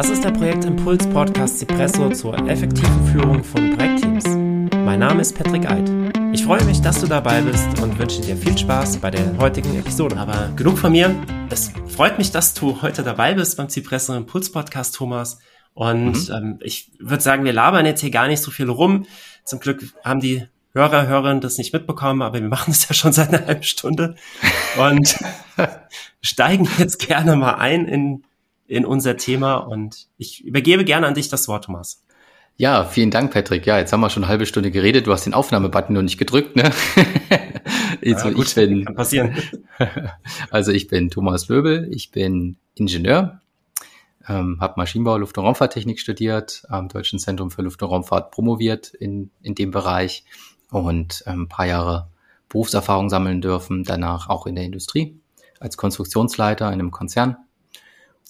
[0.00, 4.24] Das ist der Projektimpuls Podcast Cipresso zur effektiven Führung von Projektteams.
[4.74, 5.92] Mein Name ist Patrick Eid.
[6.32, 9.78] Ich freue mich, dass du dabei bist und wünsche dir viel Spaß bei der heutigen
[9.78, 10.16] Episode.
[10.16, 11.14] Aber genug von mir.
[11.50, 15.38] Es freut mich, dass du heute dabei bist beim Cipresso Impuls Podcast, Thomas.
[15.74, 16.34] Und mhm.
[16.34, 19.04] ähm, ich würde sagen, wir labern jetzt hier gar nicht so viel rum.
[19.44, 23.12] Zum Glück haben die Hörer, Hörerinnen das nicht mitbekommen, aber wir machen es ja schon
[23.12, 24.14] seit einer halben Stunde
[24.78, 25.18] und
[26.22, 28.24] steigen jetzt gerne mal ein in
[28.70, 32.04] in unser Thema und ich übergebe gerne an dich das Wort, Thomas.
[32.56, 33.66] Ja, vielen Dank, Patrick.
[33.66, 35.06] Ja, jetzt haben wir schon eine halbe Stunde geredet.
[35.06, 36.70] Du hast den Aufnahmebutton nur nicht gedrückt, ne?
[38.04, 39.36] also ja, gut, ich bin, kann passieren.
[40.50, 43.40] also ich bin Thomas Löbel, ich bin Ingenieur,
[44.28, 48.94] ähm, habe Maschinenbau, Luft- und Raumfahrttechnik studiert, am Deutschen Zentrum für Luft- und Raumfahrt promoviert
[48.94, 50.24] in, in dem Bereich
[50.70, 52.08] und ähm, ein paar Jahre
[52.48, 55.18] Berufserfahrung sammeln dürfen, danach auch in der Industrie
[55.58, 57.36] als Konstruktionsleiter in einem Konzern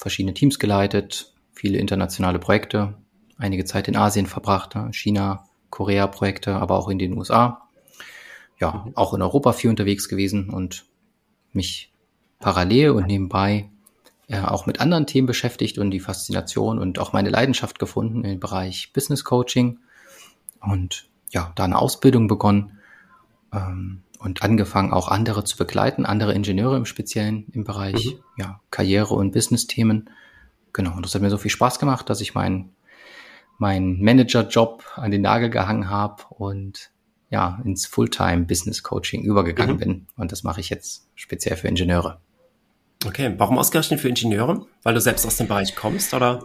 [0.00, 2.94] verschiedene Teams geleitet, viele internationale Projekte,
[3.36, 7.68] einige Zeit in Asien verbracht, China, Korea Projekte, aber auch in den USA.
[8.58, 10.86] Ja, auch in Europa viel unterwegs gewesen und
[11.52, 11.92] mich
[12.38, 13.70] parallel und nebenbei
[14.28, 18.40] äh, auch mit anderen Themen beschäftigt und die Faszination und auch meine Leidenschaft gefunden im
[18.40, 19.78] Bereich Business Coaching
[20.60, 22.78] und ja, da eine Ausbildung begonnen
[23.52, 28.20] ähm, und angefangen, auch andere zu begleiten, andere Ingenieure im Speziellen im Bereich mhm.
[28.36, 30.10] ja, Karriere- und Business-Themen.
[30.74, 32.74] Genau, und das hat mir so viel Spaß gemacht, dass ich meinen
[33.58, 36.90] mein Manager-Job an den Nagel gehangen habe und
[37.30, 39.80] ja, ins Fulltime-Business-Coaching übergegangen mhm.
[39.80, 40.06] bin.
[40.16, 42.20] Und das mache ich jetzt speziell für Ingenieure.
[43.06, 44.66] Okay, warum ausgerechnet für Ingenieure?
[44.82, 46.44] Weil du selbst aus dem Bereich kommst, oder?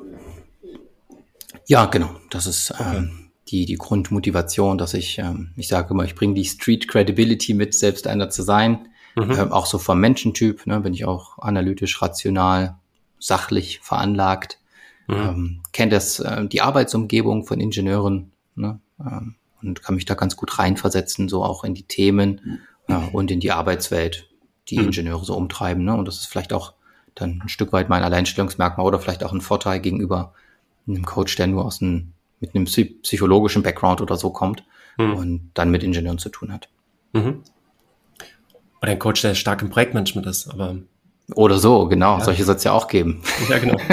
[1.67, 2.15] Ja, genau.
[2.29, 2.97] Das ist okay.
[2.97, 7.53] ähm, die, die Grundmotivation, dass ich, ähm, ich sage immer, ich bringe die Street Credibility
[7.53, 8.87] mit, selbst einer zu sein.
[9.15, 9.31] Mhm.
[9.31, 12.75] Ähm, auch so vom Menschentyp, ne, bin ich auch analytisch, rational,
[13.19, 14.59] sachlich veranlagt.
[15.07, 15.15] Mhm.
[15.15, 20.35] Ähm, Kenne das, äh, die Arbeitsumgebung von Ingenieuren ne, ähm, und kann mich da ganz
[20.35, 22.93] gut reinversetzen, so auch in die Themen mhm.
[22.93, 24.27] äh, und in die Arbeitswelt,
[24.69, 24.85] die mhm.
[24.85, 25.83] Ingenieure so umtreiben.
[25.83, 25.95] Ne?
[25.95, 26.73] Und das ist vielleicht auch
[27.13, 30.33] dann ein Stück weit mein Alleinstellungsmerkmal oder vielleicht auch ein Vorteil gegenüber
[30.87, 34.63] einem Coach, der nur aus einem mit einem psychologischen Background oder so kommt
[34.97, 35.13] mhm.
[35.13, 36.69] und dann mit Ingenieuren zu tun hat.
[37.13, 37.43] Mhm.
[38.81, 40.77] Oder ein Coach, der stark im Projektmanagement ist, aber.
[41.33, 42.19] Oder so, genau.
[42.19, 42.23] Ja.
[42.23, 43.23] Solche soll es ja auch geben.
[43.49, 43.77] Ja, genau.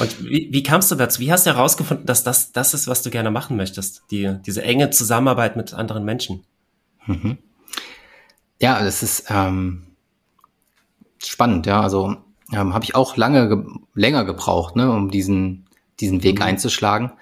[0.00, 1.20] Und wie, wie kamst du dazu?
[1.20, 4.02] Wie hast du herausgefunden, dass das das ist, was du gerne machen möchtest?
[4.10, 6.44] Die, diese enge Zusammenarbeit mit anderen Menschen?
[7.06, 7.38] Mhm.
[8.60, 9.86] Ja, das ist ähm,
[11.18, 11.80] spannend, ja.
[11.80, 12.16] Also
[12.52, 13.64] ähm, habe ich auch lange ge
[13.94, 15.66] länger gebraucht, ne, um diesen
[16.00, 16.44] diesen Weg mhm.
[16.44, 17.12] einzuschlagen.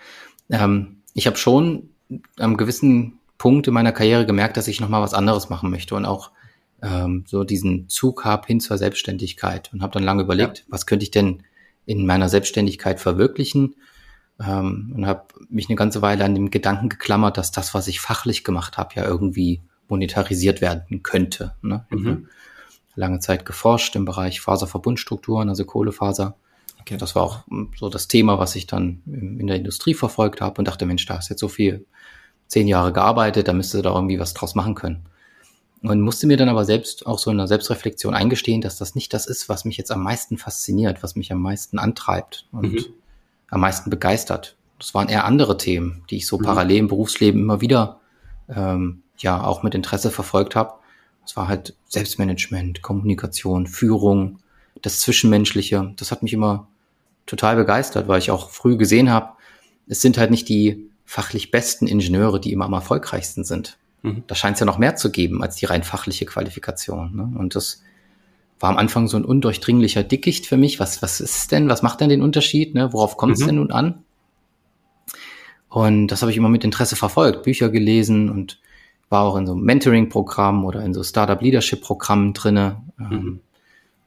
[0.51, 1.91] Ähm, ich habe schon
[2.39, 5.95] am gewissen Punkt in meiner Karriere gemerkt, dass ich noch mal was anderes machen möchte
[5.95, 6.31] und auch
[6.83, 10.65] ähm, so diesen Zug habe hin zur Selbstständigkeit und habe dann lange überlegt, ja.
[10.69, 11.43] was könnte ich denn
[11.87, 13.77] in meiner Selbstständigkeit verwirklichen
[14.41, 18.01] ähm, und habe mich eine ganze Weile an dem Gedanken geklammert, dass das, was ich
[18.01, 21.55] fachlich gemacht habe, ja irgendwie monetarisiert werden könnte.
[21.63, 21.87] Ne?
[21.91, 22.29] Mhm
[23.01, 26.37] lange Zeit geforscht im Bereich Faserverbundstrukturen, also Kohlefaser.
[26.81, 26.97] Okay.
[26.97, 30.59] Das war auch hm, so das Thema, was ich dann in der Industrie verfolgt habe
[30.59, 31.87] und dachte, Mensch, da hast jetzt so viel,
[32.47, 35.05] zehn Jahre gearbeitet, da müsste da irgendwie was draus machen können.
[35.83, 39.15] Und musste mir dann aber selbst auch so in der Selbstreflexion eingestehen, dass das nicht
[39.15, 42.85] das ist, was mich jetzt am meisten fasziniert, was mich am meisten antreibt und mhm.
[43.51, 44.57] am meisten begeistert.
[44.79, 46.43] Das waren eher andere Themen, die ich so mhm.
[46.43, 48.01] parallel im Berufsleben immer wieder
[48.49, 50.80] ähm, ja auch mit Interesse verfolgt habe
[51.25, 54.39] es war halt Selbstmanagement, Kommunikation, Führung,
[54.83, 55.93] das Zwischenmenschliche.
[55.97, 56.69] Das hat mich immer
[57.27, 59.35] total begeistert, weil ich auch früh gesehen habe,
[59.87, 63.79] es sind halt nicht die fachlich besten Ingenieure, die immer am erfolgreichsten sind.
[64.03, 64.23] Mhm.
[64.27, 67.15] Da scheint es ja noch mehr zu geben als die rein fachliche Qualifikation.
[67.15, 67.39] Ne?
[67.39, 67.83] Und das
[68.61, 70.79] war am Anfang so ein undurchdringlicher Dickicht für mich.
[70.81, 72.75] Was, was ist denn, was macht denn den Unterschied?
[72.75, 72.93] Ne?
[72.93, 73.47] Worauf kommt es mhm.
[73.47, 74.05] denn nun an?
[75.69, 78.61] Und das habe ich immer mit Interesse verfolgt, Bücher gelesen und
[79.11, 83.41] war auch in so Mentoring-Programmen oder in so Startup-Leadership-Programmen drinne ähm,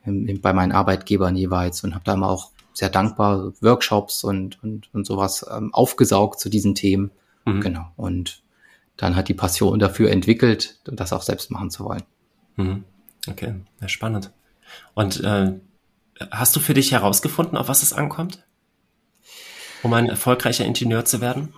[0.05, 0.41] mhm.
[0.41, 5.05] bei meinen Arbeitgebern jeweils und habe da immer auch sehr dankbar Workshops und, und, und
[5.05, 7.11] sowas ähm, aufgesaugt zu diesen Themen.
[7.45, 7.61] Mhm.
[7.61, 7.85] Genau.
[7.97, 8.41] Und
[8.97, 12.03] dann hat die Passion dafür entwickelt, das auch selbst machen zu wollen.
[12.55, 12.85] Mhm.
[13.27, 14.31] Okay, ja, spannend.
[14.93, 15.53] Und äh,
[16.31, 18.45] hast du für dich herausgefunden, auf was es ankommt,
[19.83, 21.53] um ein erfolgreicher Ingenieur zu werden?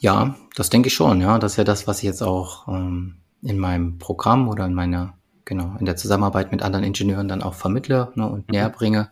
[0.00, 1.20] Ja, das denke ich schon.
[1.20, 4.74] Ja, das ist ja das, was ich jetzt auch ähm, in meinem Programm oder in
[4.74, 5.14] meiner,
[5.44, 8.52] genau, in der Zusammenarbeit mit anderen Ingenieuren dann auch vermittle ne, und mhm.
[8.52, 9.10] näher bringe.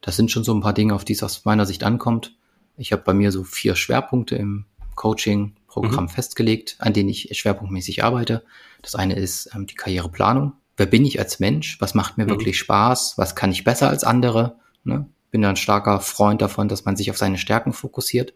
[0.00, 2.36] Das sind schon so ein paar Dinge, auf die es aus meiner Sicht ankommt.
[2.76, 6.08] Ich habe bei mir so vier Schwerpunkte im Coaching-Programm mhm.
[6.08, 8.44] festgelegt, an denen ich schwerpunktmäßig arbeite.
[8.82, 11.80] Das eine ist ähm, die Karriereplanung, wer bin ich als Mensch?
[11.80, 12.30] Was macht mir mhm.
[12.30, 13.14] wirklich Spaß?
[13.16, 14.56] Was kann ich besser als andere?
[14.84, 15.06] Ne?
[15.30, 18.34] Bin ein starker Freund davon, dass man sich auf seine Stärken fokussiert.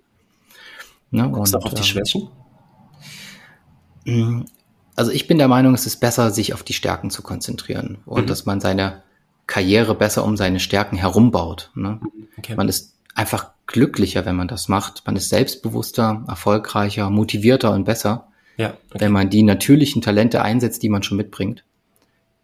[1.11, 1.31] Ne?
[1.31, 2.29] Guckst du auch auf die ähm, Schwächen?
[4.05, 4.43] Mm,
[4.95, 8.23] also ich bin der Meinung, es ist besser, sich auf die Stärken zu konzentrieren und
[8.23, 8.27] mhm.
[8.27, 9.03] dass man seine
[9.47, 11.71] Karriere besser um seine Stärken herumbaut.
[11.75, 12.01] Ne?
[12.39, 12.55] Okay.
[12.57, 15.03] Man ist einfach glücklicher, wenn man das macht.
[15.07, 19.01] Man ist selbstbewusster, erfolgreicher, motivierter und besser, ja, okay.
[19.01, 21.65] wenn man die natürlichen Talente einsetzt, die man schon mitbringt,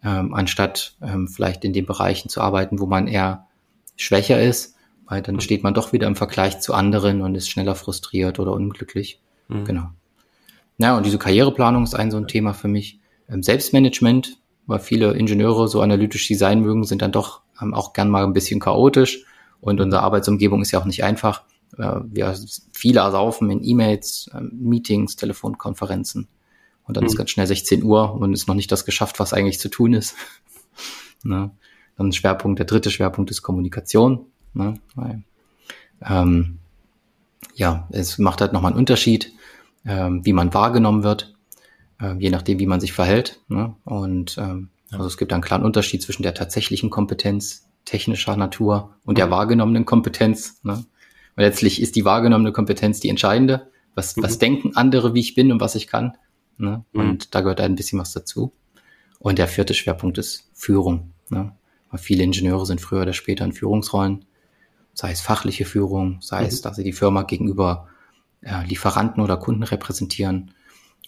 [0.03, 3.47] ähm, anstatt ähm, vielleicht in den Bereichen zu arbeiten, wo man eher
[3.95, 4.72] schwächer ist,
[5.05, 8.53] weil dann steht man doch wieder im Vergleich zu anderen und ist schneller frustriert oder
[8.53, 9.21] unglücklich.
[9.47, 9.65] Mhm.
[9.65, 9.89] Genau.
[10.77, 12.99] Ja, und diese Karriereplanung ist ein so ein Thema für mich.
[13.29, 17.93] Ähm, Selbstmanagement, weil viele Ingenieure, so analytisch sie sein mögen, sind dann doch ähm, auch
[17.93, 19.25] gern mal ein bisschen chaotisch.
[19.61, 21.43] Und unsere Arbeitsumgebung ist ja auch nicht einfach.
[21.77, 22.35] Äh, wir
[22.71, 26.27] viele saufen in E-Mails, äh, Meetings, Telefonkonferenzen.
[26.85, 27.09] Und dann mhm.
[27.09, 29.93] ist ganz schnell 16 Uhr und ist noch nicht das geschafft, was eigentlich zu tun
[29.93, 30.15] ist.
[31.23, 31.51] ne?
[31.95, 34.25] Dann Schwerpunkt, der dritte Schwerpunkt ist Kommunikation.
[34.53, 34.75] Ne?
[34.95, 35.23] Weil,
[36.01, 36.59] ähm,
[37.55, 39.33] ja, es macht halt nochmal einen Unterschied
[39.85, 41.33] ähm, wie man wahrgenommen wird,
[42.01, 43.41] äh, je nachdem, wie man sich verhält.
[43.47, 43.75] Ne?
[43.85, 44.97] Und ähm, ja.
[44.97, 49.31] also es gibt einen klaren Unterschied zwischen der tatsächlichen Kompetenz technischer Natur und der mhm.
[49.31, 50.59] wahrgenommenen Kompetenz.
[50.63, 50.85] Ne?
[51.35, 53.67] Weil letztlich ist die wahrgenommene Kompetenz die entscheidende.
[53.95, 54.23] Was, mhm.
[54.23, 56.17] was denken andere, wie ich bin und was ich kann?
[56.57, 56.85] Ne?
[56.93, 56.99] Mhm.
[56.99, 58.53] Und da gehört ein bisschen was dazu.
[59.19, 61.11] Und der vierte Schwerpunkt ist Führung.
[61.29, 61.53] Ne?
[61.89, 64.25] Weil viele Ingenieure sind früher oder später in Führungsrollen,
[64.93, 66.63] sei es fachliche Führung, sei es, mhm.
[66.63, 67.87] dass sie die Firma gegenüber
[68.41, 70.51] äh, Lieferanten oder Kunden repräsentieren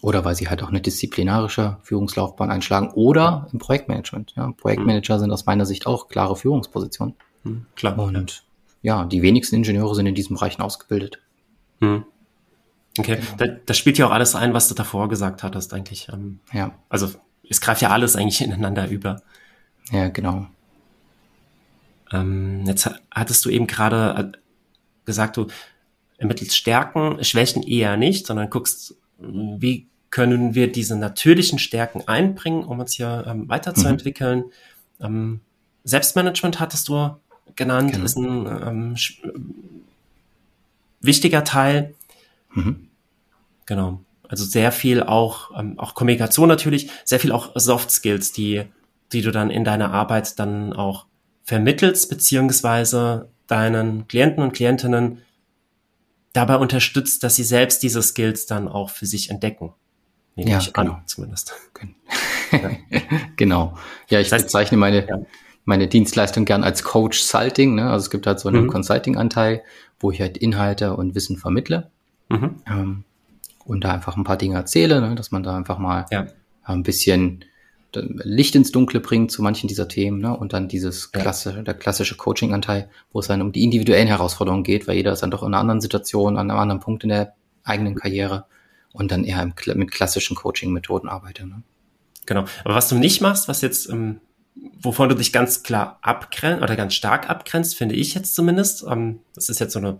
[0.01, 4.33] oder weil sie halt auch eine disziplinarische Führungslaufbahn einschlagen oder im Projektmanagement.
[4.35, 4.51] Ja.
[4.51, 5.19] Projektmanager mhm.
[5.21, 7.15] sind aus meiner Sicht auch klare Führungspositionen.
[7.43, 7.97] Mhm, klar.
[7.97, 8.43] Und
[8.81, 9.05] ja.
[9.05, 11.19] die wenigsten Ingenieure sind in diesen Bereichen ausgebildet.
[11.79, 12.05] Mhm.
[12.97, 13.37] Okay, genau.
[13.37, 16.07] da, das spielt ja auch alles ein, was du davor gesagt hattest, eigentlich.
[16.11, 16.71] Ähm, ja.
[16.87, 17.09] Also
[17.49, 19.21] es greift ja alles eigentlich ineinander über.
[19.91, 20.47] Ja, genau.
[22.11, 24.37] Ähm, jetzt hattest du eben gerade äh,
[25.05, 25.47] gesagt, du
[26.17, 32.79] ermittelst Stärken, Schwächen eher nicht, sondern guckst, wie können wir diese natürlichen Stärken einbringen, um
[32.79, 34.45] uns hier ähm, weiterzuentwickeln.
[34.99, 35.05] Mhm.
[35.05, 35.39] Ähm,
[35.83, 37.17] Selbstmanagement hattest du
[37.55, 38.05] genannt, genau.
[38.05, 38.95] ist ein ähm,
[41.01, 41.93] wichtiger Teil.
[42.53, 42.87] Mhm.
[43.65, 44.01] Genau.
[44.27, 48.63] Also sehr viel auch, ähm, auch Kommunikation natürlich, sehr viel auch Soft Skills, die,
[49.11, 51.05] die du dann in deiner Arbeit dann auch
[51.45, 55.21] vermittelst, beziehungsweise deinen Klienten und Klientinnen
[56.33, 59.73] dabei unterstützt, dass sie selbst diese Skills dann auch für sich entdecken.
[60.35, 60.93] Nehme ja, genau.
[60.95, 61.53] An, zumindest.
[63.37, 63.77] genau.
[64.09, 65.19] Ja, ich das heißt, bezeichne meine, ja.
[65.63, 67.75] meine Dienstleistung gern als Coach Salting.
[67.75, 67.89] Ne?
[67.89, 68.69] Also es gibt halt so einen mhm.
[68.69, 69.63] Consulting-Anteil,
[69.99, 71.89] wo ich halt Inhalte und Wissen vermittle.
[72.27, 72.55] Mhm.
[72.67, 73.03] Ähm,
[73.63, 75.15] und da einfach ein paar Dinge erzähle, ne?
[75.15, 76.27] dass man da einfach mal ja.
[76.63, 77.45] ein bisschen
[78.01, 80.35] Licht ins Dunkle bringt zu manchen dieser Themen, ne?
[80.35, 84.87] Und dann dieses klasse, der klassische Coaching-Anteil, wo es dann um die individuellen Herausforderungen geht,
[84.87, 87.35] weil jeder ist dann doch in einer anderen Situation, an einem anderen Punkt in der
[87.63, 88.45] eigenen Karriere
[88.93, 91.47] und dann eher im, mit klassischen Coaching-Methoden arbeitet.
[91.47, 91.63] Ne?
[92.25, 92.45] Genau.
[92.63, 94.21] Aber was du nicht machst, was jetzt, ähm,
[94.79, 99.19] wovon du dich ganz klar abgrenzt oder ganz stark abgrenzt, finde ich jetzt zumindest, ähm,
[99.33, 99.99] das ist jetzt so eine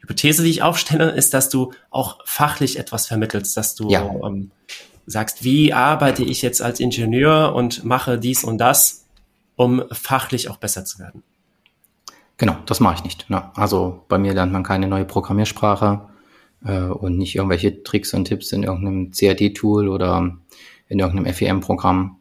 [0.00, 4.14] Hypothese, die ich aufstelle, ist, dass du auch fachlich etwas vermittelst, dass du ja.
[4.24, 4.50] ähm,
[5.06, 9.06] sagst, wie arbeite ich jetzt als Ingenieur und mache dies und das,
[9.56, 11.22] um fachlich auch besser zu werden?
[12.36, 13.30] Genau, das mache ich nicht.
[13.30, 13.50] Ne?
[13.54, 16.08] Also bei mir lernt man keine neue Programmiersprache
[16.64, 20.36] äh, und nicht irgendwelche Tricks und Tipps in irgendeinem CAD-Tool oder
[20.88, 22.18] in irgendeinem FEM-Programm.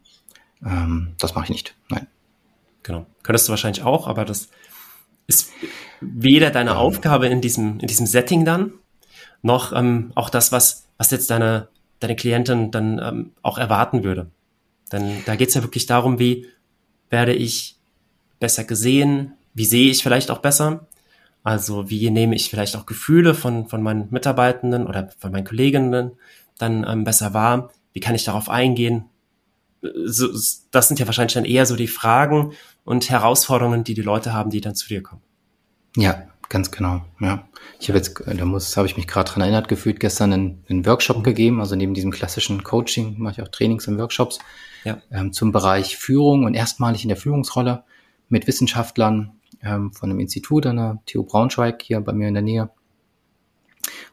[0.66, 1.76] Ähm, das mache ich nicht.
[1.90, 2.08] Nein.
[2.84, 3.06] Genau.
[3.24, 4.50] Könntest du wahrscheinlich auch, aber das
[5.28, 5.52] ist
[6.02, 8.74] weder deine Aufgabe in diesem, in diesem Setting dann,
[9.42, 11.68] noch ähm, auch das, was, was jetzt deine
[12.02, 14.30] deine Klientin dann ähm, auch erwarten würde.
[14.92, 16.48] Denn da geht es ja wirklich darum, wie
[17.10, 17.78] werde ich
[18.40, 20.88] besser gesehen, wie sehe ich vielleicht auch besser.
[21.44, 26.12] Also wie nehme ich vielleicht auch Gefühle von, von meinen Mitarbeitenden oder von meinen Kolleginnen
[26.58, 27.72] dann ähm, besser wahr?
[27.94, 29.06] Wie kann ich darauf eingehen?
[30.06, 30.28] So,
[30.72, 32.54] das sind ja wahrscheinlich dann eher so die Fragen
[32.84, 35.22] und Herausforderungen, die die Leute haben, die dann zu dir kommen.
[35.98, 37.48] Ja, Ganz genau, ja.
[37.80, 40.86] Ich habe jetzt, da muss, habe ich mich gerade dran erinnert gefühlt, gestern einen, einen
[40.86, 41.24] Workshop mhm.
[41.24, 44.40] gegeben, also neben diesem klassischen Coaching mache ich auch Trainings und Workshops
[44.84, 45.02] ja.
[45.12, 47.86] ähm, zum Bereich Führung und erstmalig in der Führungsrolle
[48.28, 49.32] mit Wissenschaftlern
[49.64, 52.70] ähm, von einem Institut an der TU Braunschweig hier bei mir in der Nähe.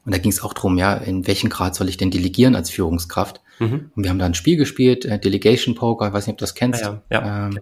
[0.05, 2.71] Und da ging es auch drum, ja, in welchem Grad soll ich denn delegieren als
[2.71, 3.41] Führungskraft?
[3.59, 3.91] Mhm.
[3.97, 6.45] Und wir haben da ein Spiel gespielt, äh, Delegation Poker, ich weiß nicht, ob du
[6.45, 6.83] das kennst.
[6.83, 7.61] Ja, ja, ja ähm,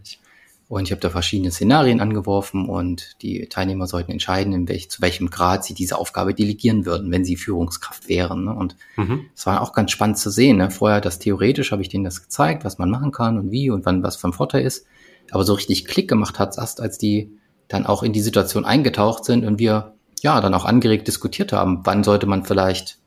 [0.68, 5.00] Und ich habe da verschiedene Szenarien angeworfen und die Teilnehmer sollten entscheiden, in welch, zu
[5.00, 8.46] welchem Grad sie diese Aufgabe delegieren würden, wenn sie Führungskraft wären.
[8.46, 8.54] Ne?
[8.54, 9.26] Und mhm.
[9.34, 9.50] es mhm.
[9.50, 10.56] war auch ganz spannend zu sehen.
[10.56, 10.72] Ne?
[10.72, 13.86] Vorher das theoretisch habe ich denen das gezeigt, was man machen kann und wie und
[13.86, 14.86] wann was vom Vorteil ist.
[15.30, 17.30] Aber so richtig Klick gemacht hat es erst, als die
[17.68, 21.82] dann auch in die Situation eingetaucht sind und wir ja dann auch angeregt diskutiert haben,
[21.84, 22.98] wann sollte man vielleicht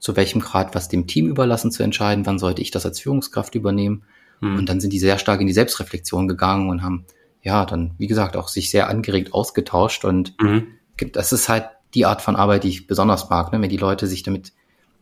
[0.00, 3.54] zu welchem Grad was dem Team überlassen zu entscheiden, wann sollte ich das als Führungskraft
[3.54, 4.02] übernehmen
[4.40, 4.58] Mhm.
[4.58, 7.04] Und dann sind die sehr stark in die Selbstreflexion gegangen und haben,
[7.42, 10.04] ja, dann, wie gesagt, auch sich sehr angeregt ausgetauscht.
[10.04, 10.66] Und mhm.
[11.12, 13.60] das ist halt die Art von Arbeit, die ich besonders mag, ne?
[13.60, 14.52] wenn die Leute sich damit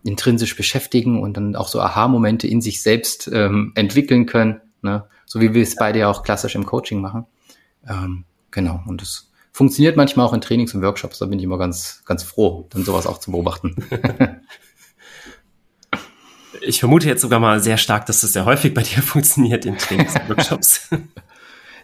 [0.04, 5.04] intrinsisch beschäftigen und dann auch so Aha-Momente in sich selbst ähm, entwickeln können, ne?
[5.24, 7.26] so wie wir es beide ja auch klassisch im Coaching machen.
[7.88, 11.58] Ähm, genau, und das funktioniert manchmal auch in Trainings und Workshops, da bin ich immer
[11.58, 13.76] ganz, ganz froh, dann sowas auch zu beobachten.
[16.66, 19.78] ich vermute jetzt sogar mal sehr stark, dass das sehr häufig bei dir funktioniert in
[19.78, 20.88] Trainings und Workshops.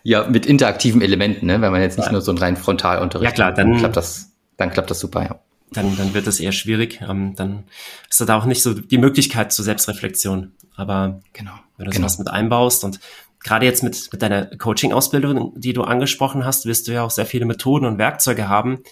[0.03, 1.61] ja, mit interaktiven Elementen, ne?
[1.61, 2.13] wenn man jetzt nicht ja.
[2.13, 5.41] nur so ein rein Frontalunterricht Ja klar, dann, klappt das, dann klappt das super, ja.
[5.73, 7.01] Dann, dann wird es eher schwierig.
[7.09, 7.63] Ähm, dann
[8.09, 10.53] ist da auch nicht so die Möglichkeit zur Selbstreflexion.
[10.75, 12.09] Aber genau, wenn du genau.
[12.09, 12.99] sowas mit einbaust und
[13.39, 17.27] gerade jetzt mit, mit deiner Coaching-Ausbildung, die du angesprochen hast, wirst du ja auch sehr
[17.27, 18.83] viele Methoden und Werkzeuge haben,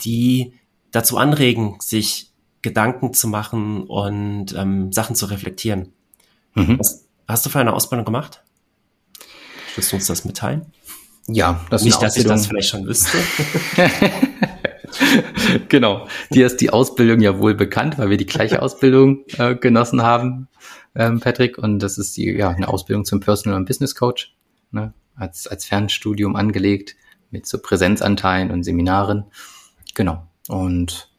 [0.00, 0.54] die
[0.90, 5.92] dazu anregen, sich Gedanken zu machen und ähm, Sachen zu reflektieren.
[6.54, 6.78] Mhm.
[6.78, 8.42] Was hast du für eine Ausbildung gemacht?
[9.74, 10.72] Willst du uns das mitteilen?
[11.28, 13.18] Ja, das ist Nicht, dass ich das vielleicht schon wüsste.
[15.68, 16.06] genau.
[16.32, 20.48] Dir ist die Ausbildung ja wohl bekannt, weil wir die gleiche Ausbildung äh, genossen haben,
[20.94, 21.58] ähm, Patrick.
[21.58, 24.34] Und das ist die, ja, eine Ausbildung zum Personal und Business Coach,
[24.70, 24.94] ne?
[25.16, 26.94] als, als Fernstudium angelegt,
[27.30, 29.24] mit so Präsenzanteilen und Seminaren.
[29.94, 30.26] Genau.
[30.48, 31.10] Und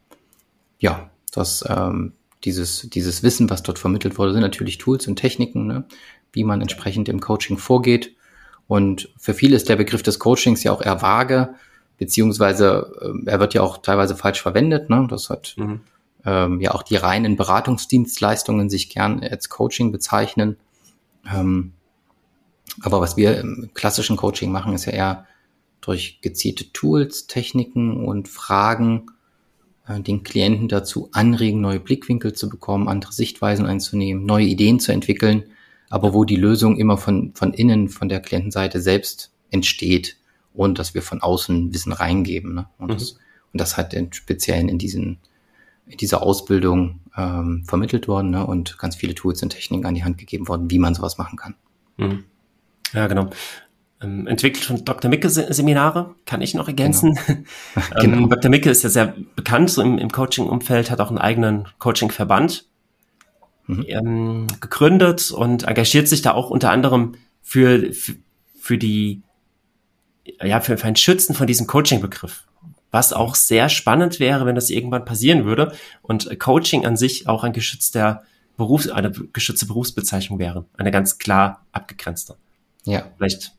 [0.78, 2.12] ja, dass ähm,
[2.44, 5.84] dieses, dieses Wissen, was dort vermittelt wurde, sind natürlich Tools und Techniken, ne,
[6.32, 8.14] wie man entsprechend im Coaching vorgeht.
[8.66, 11.54] Und für viele ist der Begriff des Coachings ja auch eher vage,
[11.98, 14.90] beziehungsweise äh, er wird ja auch teilweise falsch verwendet.
[14.90, 15.06] Ne?
[15.10, 15.80] Das hat mhm.
[16.24, 20.56] ähm, ja auch die reinen Beratungsdienstleistungen sich gern als Coaching bezeichnen.
[21.30, 21.72] Ähm,
[22.82, 25.26] aber was wir im klassischen Coaching machen, ist ja eher
[25.80, 29.06] durch gezielte Tools, Techniken und Fragen
[29.88, 35.44] den Klienten dazu anregen, neue Blickwinkel zu bekommen, andere Sichtweisen einzunehmen, neue Ideen zu entwickeln,
[35.88, 40.16] aber wo die Lösung immer von, von innen, von der Klientenseite selbst entsteht
[40.52, 42.54] und dass wir von außen Wissen reingeben.
[42.54, 42.68] Ne?
[42.78, 42.94] Und, mhm.
[42.94, 43.12] das,
[43.52, 45.18] und das hat in Speziellen in diesen
[45.86, 48.46] in dieser Ausbildung ähm, vermittelt worden ne?
[48.46, 51.38] und ganz viele Tools und Techniken an die Hand gegeben worden, wie man sowas machen
[51.38, 51.54] kann.
[51.96, 52.24] Mhm.
[52.92, 53.30] Ja, genau
[54.00, 55.10] ähm, entwickelt von Dr.
[55.10, 57.18] Micke Seminare, kann ich noch ergänzen.
[57.26, 57.40] Genau.
[58.02, 58.26] ähm, genau.
[58.28, 58.50] Dr.
[58.50, 62.66] Micke ist ja sehr bekannt so im, im Coaching-Umfeld, hat auch einen eigenen Coaching-Verband
[63.66, 63.84] mhm.
[63.88, 68.16] ähm, gegründet und engagiert sich da auch unter anderem für, für,
[68.60, 69.22] für die,
[70.42, 72.44] ja, für, für ein Schützen von diesem Coaching-Begriff.
[72.90, 77.44] Was auch sehr spannend wäre, wenn das irgendwann passieren würde und Coaching an sich auch
[77.44, 78.22] ein geschützter
[78.56, 80.64] Berufs-, eine geschützte Berufsbezeichnung wäre.
[80.76, 82.36] Eine ganz klar abgegrenzte.
[82.84, 83.04] Ja.
[83.16, 83.52] Vielleicht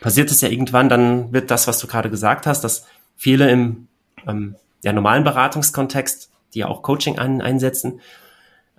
[0.00, 3.88] passiert es ja irgendwann, dann wird das, was du gerade gesagt hast, dass viele im
[4.26, 8.00] ähm, ja, normalen Beratungskontext, die ja auch Coaching ein, einsetzen,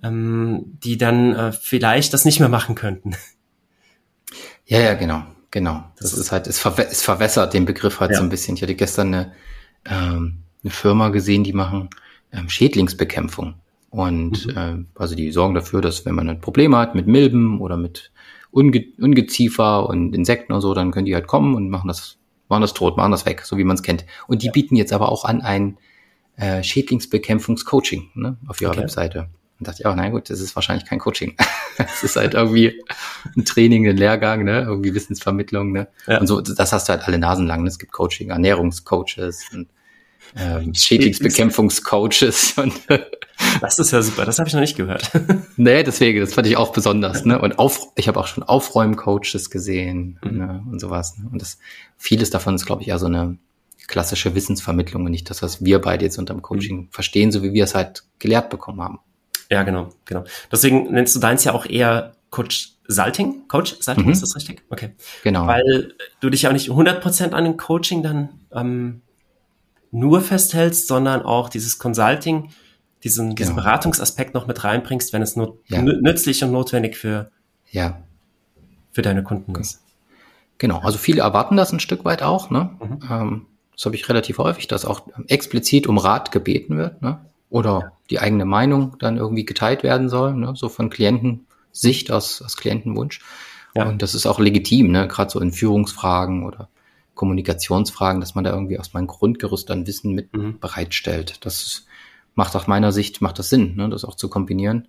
[0.04, 3.16] ähm, die dann äh, vielleicht das nicht mehr machen könnten.
[4.66, 5.84] Ja, ja, genau, genau.
[5.98, 8.18] Das, das ist halt, es, verw es verwässert den Begriff halt ja.
[8.18, 8.56] so ein bisschen.
[8.56, 9.34] Ich hatte gestern eine,
[9.86, 11.90] ähm, eine Firma gesehen, die machen
[12.32, 13.56] ähm, Schädlingsbekämpfung.
[13.90, 14.58] Und mhm.
[14.58, 18.12] äh, also die sorgen dafür, dass wenn man ein Problem hat mit Milben oder mit
[18.58, 22.18] Unge Ungeziefer und Insekten und so, dann können die halt kommen und machen das,
[22.50, 24.04] machen das tot, machen das weg, so wie man es kennt.
[24.28, 25.78] Und die bieten jetzt aber auch an ein
[26.38, 28.82] äh, Schädlingsbekämpfungscoaching ne, auf ihrer okay.
[28.82, 29.30] Webseite.
[29.60, 31.36] Und dachte, ja, na gut, das ist wahrscheinlich kein Coaching.
[31.80, 32.84] Es ist halt irgendwie
[33.36, 35.88] ein Training, ein Lehrgang, ne, irgendwie Wissensvermittlung, ne.
[36.08, 36.20] Ja.
[36.20, 37.62] Und so, das hast du halt alle Nasen lang.
[37.62, 37.70] Ne?
[37.70, 39.68] Es gibt Coaching, Ernährungscoaches und
[40.36, 42.56] ähm, Schädlingsbekämpfungscoaches
[43.62, 45.12] Das ist ja super, das habe ich noch nicht gehört.
[45.58, 47.26] nee, deswegen, das fand ich auch besonders.
[47.26, 47.40] Ne?
[47.40, 50.38] Und auf, ich habe auch schon Aufräumcoaches gesehen mhm.
[50.38, 50.64] ne?
[50.72, 51.18] und sowas.
[51.18, 51.30] Ne?
[51.32, 51.60] Und das,
[51.98, 53.38] vieles davon ist, glaube ich, eher so eine
[53.88, 56.90] klassische Wissensvermittlung und nicht das, was wir beide jetzt unter dem Coaching mhm.
[56.92, 59.00] verstehen, so wie wir es halt gelehrt bekommen haben.
[59.50, 60.26] Ja, genau, genau.
[60.52, 63.48] Deswegen nennst du deins ja auch eher Coach Salting?
[63.48, 64.12] Coach Salting, mhm.
[64.12, 64.64] ist das richtig?
[64.70, 64.92] Okay.
[65.24, 65.48] Genau.
[65.48, 69.02] Weil du dich ja auch nicht 100% an dem Coaching dann ähm,
[69.92, 72.50] nur festhältst, sondern auch dieses Consulting
[73.04, 73.36] diesen, genau.
[73.36, 75.82] diesen Beratungsaspekt noch mit reinbringst, wenn es nur ja.
[75.82, 77.32] nützlich und notwendig für,
[77.72, 78.02] ja.
[78.92, 79.82] für deine Kunden ist.
[80.58, 82.50] Genau, also viele erwarten das ein Stück weit auch.
[82.50, 82.72] Ne?
[82.82, 83.00] Mhm.
[83.10, 87.20] Ähm, das habe ich relativ häufig, dass auch explizit um Rat gebeten wird ne?
[87.50, 87.92] oder ja.
[88.10, 90.54] die eigene Meinung dann irgendwie geteilt werden soll, ne?
[90.56, 93.22] so von Klientensicht aus, aus Klientenwunsch.
[93.76, 93.88] Ja.
[93.88, 95.08] Und das ist auch legitim, ne?
[95.08, 96.70] gerade so in Führungsfragen oder
[97.18, 100.60] Kommunikationsfragen, dass man da irgendwie aus meinem Grundgerüst an Wissen mit mhm.
[100.60, 101.46] bereitstellt.
[101.46, 101.86] Das
[102.36, 103.90] macht aus meiner Sicht, macht das Sinn, ne?
[103.90, 104.88] das auch zu kombinieren.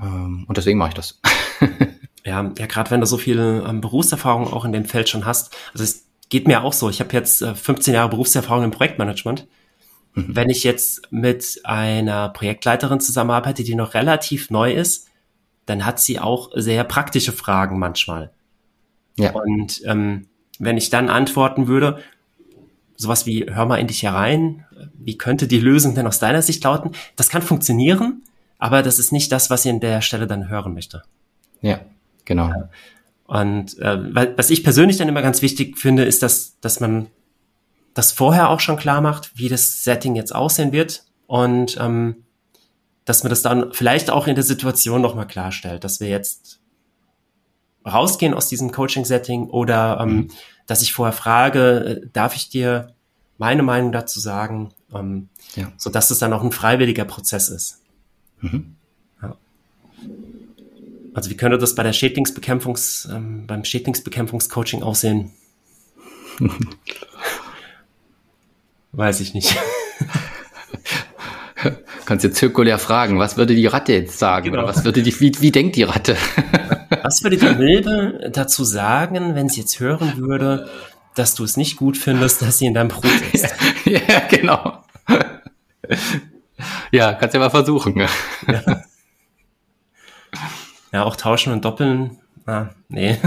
[0.00, 1.20] Ähm, und deswegen mache ich das.
[2.24, 5.54] ja, ja, gerade wenn du so viel ähm, Berufserfahrung auch in dem Feld schon hast.
[5.72, 6.90] Also es geht mir auch so.
[6.90, 9.46] Ich habe jetzt äh, 15 Jahre Berufserfahrung im Projektmanagement.
[10.14, 10.34] Mhm.
[10.34, 15.08] Wenn ich jetzt mit einer Projektleiterin zusammenarbeite, die noch relativ neu ist,
[15.66, 18.32] dann hat sie auch sehr praktische Fragen manchmal.
[19.18, 19.32] Ja.
[19.32, 20.26] Und ähm,
[20.62, 21.98] wenn ich dann antworten würde,
[22.96, 24.64] sowas wie, hör mal in dich herein,
[24.94, 26.92] wie könnte die Lösung denn aus deiner Sicht lauten?
[27.16, 28.22] Das kann funktionieren,
[28.58, 31.02] aber das ist nicht das, was ich an der Stelle dann hören möchte.
[31.62, 31.80] Ja,
[32.24, 32.52] genau.
[33.24, 37.08] Und äh, was ich persönlich dann immer ganz wichtig finde, ist, dass, dass man
[37.94, 42.24] das vorher auch schon klar macht, wie das Setting jetzt aussehen wird und ähm,
[43.04, 46.60] dass man das dann vielleicht auch in der Situation nochmal klarstellt, dass wir jetzt
[47.84, 50.28] rausgehen aus diesem Coaching-Setting oder ähm, mhm.
[50.66, 52.94] Dass ich vorher frage, äh, darf ich dir
[53.38, 55.72] meine Meinung dazu sagen, ähm, ja.
[55.76, 57.80] so dass es dann auch ein freiwilliger Prozess ist.
[58.40, 58.76] Mhm.
[59.20, 59.36] Ja.
[61.14, 65.32] Also wie könnte das bei der Schädlingsbekämpfungs, ähm, beim Schädlingsbekämpfungscoaching aussehen?
[68.92, 69.56] Weiß ich nicht.
[72.04, 74.50] Kannst jetzt zirkulär fragen, was würde die Ratte jetzt sagen?
[74.50, 74.58] Genau.
[74.58, 76.16] Oder was würde die, wie, wie denkt die Ratte?
[77.12, 80.70] was würde die Milbe dazu sagen, wenn sie jetzt hören würde,
[81.14, 83.04] dass du es nicht gut findest, dass sie in deinem Brot
[83.34, 83.54] ist?
[83.84, 84.82] Ja, ja genau.
[86.90, 87.98] Ja, kannst ja mal versuchen.
[87.98, 88.08] Ja.
[90.92, 92.18] ja, auch tauschen und doppeln.
[92.46, 93.18] Ah, nee.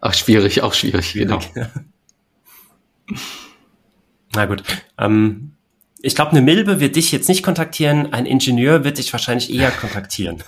[0.00, 1.40] Auch schwierig, auch schwierig, genau.
[4.34, 4.62] Na gut.
[4.96, 5.52] Ähm,
[6.00, 9.70] ich glaube, eine Milbe wird dich jetzt nicht kontaktieren, ein Ingenieur wird dich wahrscheinlich eher
[9.70, 10.42] kontaktieren.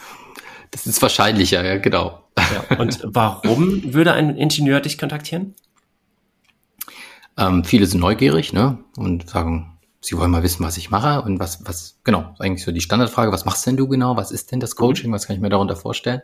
[0.70, 2.24] Das ist wahrscheinlicher, ja, genau.
[2.36, 5.54] Ja, und warum würde ein Ingenieur dich kontaktieren?
[7.36, 11.38] Ähm, viele sind neugierig, ne, und sagen, sie wollen mal wissen, was ich mache und
[11.40, 14.16] was, was, genau, eigentlich so die Standardfrage, was machst denn du genau?
[14.16, 14.78] Was ist denn das mhm.
[14.78, 15.12] Coaching?
[15.12, 16.22] Was kann ich mir darunter vorstellen?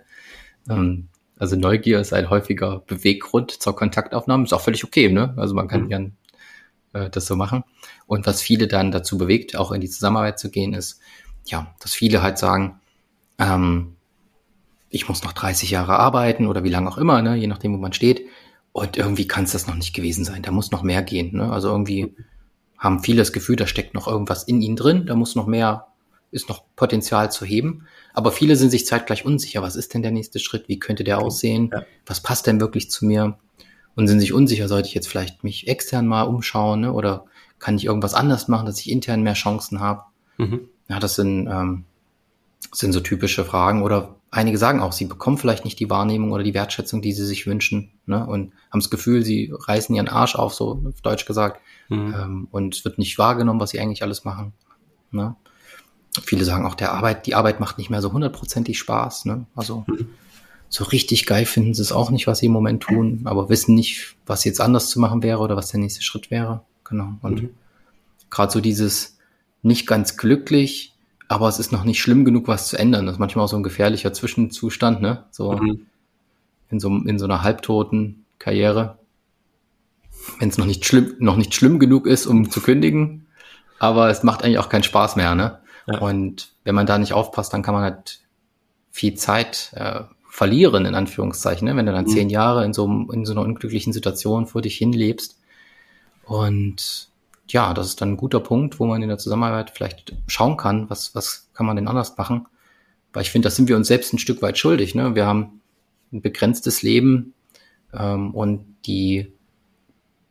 [0.69, 4.45] Ähm, also Neugier ist ein häufiger Beweggrund zur Kontaktaufnahme.
[4.45, 5.35] Ist auch völlig okay, ne?
[5.37, 5.89] Also man kann mhm.
[5.89, 6.17] gern
[6.93, 7.65] äh, das so machen.
[8.07, 11.01] Und was viele dann dazu bewegt, auch in die Zusammenarbeit zu gehen, ist,
[11.45, 12.81] ja, dass viele halt sagen,
[13.39, 13.94] ähm,
[14.95, 17.79] ich muss noch 30 Jahre arbeiten oder wie lange auch immer, ne, je nachdem, wo
[17.79, 18.27] man steht.
[18.73, 20.43] Und irgendwie kann es das noch nicht gewesen sein.
[20.43, 21.37] Da muss noch mehr gehen.
[21.37, 21.53] Ne?
[21.53, 22.15] Also irgendwie
[22.79, 25.89] haben viele das Gefühl, da steckt noch irgendwas in ihnen drin, da muss noch mehr,
[26.31, 27.87] ist noch Potenzial zu heben.
[28.15, 29.63] Aber viele sind sich zeitgleich unsicher.
[29.63, 30.69] Was ist denn der nächste Schritt?
[30.69, 31.71] Wie könnte der aussehen?
[31.73, 31.83] Ja.
[32.07, 33.39] Was passt denn wirklich zu mir?
[33.97, 36.93] Und sind sich unsicher, sollte ich jetzt vielleicht mich extern mal umschauen ne?
[36.93, 37.27] oder
[37.61, 40.03] kann ich irgendwas anders machen, dass ich intern mehr Chancen habe?
[40.37, 40.69] Mhm.
[40.89, 41.85] Ja, das sind, ähm,
[42.73, 43.83] sind so typische Fragen.
[43.83, 47.25] Oder einige sagen auch, sie bekommen vielleicht nicht die Wahrnehmung oder die Wertschätzung, die sie
[47.25, 47.93] sich wünschen.
[48.07, 48.27] Ne?
[48.27, 51.61] Und haben das Gefühl, sie reißen ihren Arsch auf, so auf Deutsch gesagt.
[51.89, 52.15] Mhm.
[52.19, 54.53] Ähm, und es wird nicht wahrgenommen, was sie eigentlich alles machen.
[55.13, 55.37] Ne?
[56.23, 59.25] Viele sagen auch, der Arbeit, die Arbeit macht nicht mehr so hundertprozentig Spaß.
[59.27, 59.47] Ne?
[59.55, 60.09] Also mhm.
[60.69, 63.75] so richtig geil finden sie es auch nicht, was sie im Moment tun, aber wissen
[63.75, 66.63] nicht, was jetzt anders zu machen wäre oder was der nächste Schritt wäre.
[66.83, 67.15] Genau.
[67.23, 67.51] Und mhm.
[68.31, 69.17] gerade so dieses
[69.63, 70.94] nicht ganz glücklich,
[71.29, 73.07] aber es ist noch nicht schlimm genug, was zu ändern.
[73.07, 75.25] Das ist manchmal auch so ein gefährlicher Zwischenzustand, ne?
[75.31, 75.87] So mhm.
[76.71, 78.99] in so, in so einer halbtoten Karriere.
[80.39, 83.27] Wenn es noch nicht schlimm, noch nicht schlimm genug ist, um zu kündigen,
[83.79, 85.59] aber es macht eigentlich auch keinen Spaß mehr, ne?
[85.87, 85.99] Ja.
[85.99, 88.21] Und wenn man da nicht aufpasst, dann kann man halt
[88.91, 91.77] viel Zeit äh, verlieren, in Anführungszeichen, ne?
[91.77, 92.11] wenn du dann mhm.
[92.11, 95.39] zehn Jahre in so, in so einer unglücklichen Situation vor dich hinlebst
[96.25, 97.09] und
[97.49, 100.89] ja, das ist dann ein guter Punkt, wo man in der Zusammenarbeit vielleicht schauen kann,
[100.89, 102.47] was, was kann man denn anders machen.
[103.13, 104.95] Weil ich finde, das sind wir uns selbst ein Stück weit schuldig.
[104.95, 105.15] Ne?
[105.15, 105.61] Wir haben
[106.13, 107.35] ein begrenztes Leben
[107.93, 109.33] ähm, und die,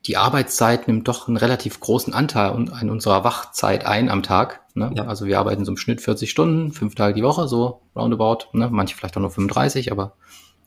[0.05, 4.61] die Arbeitszeit nimmt doch einen relativ großen Anteil an unserer Wachzeit ein am Tag.
[4.73, 4.91] Ne?
[4.95, 5.05] Ja.
[5.05, 8.49] Also wir arbeiten so im Schnitt 40 Stunden, fünf Tage die Woche, so roundabout.
[8.53, 8.69] Ne?
[8.71, 10.15] Manche vielleicht auch nur 35, aber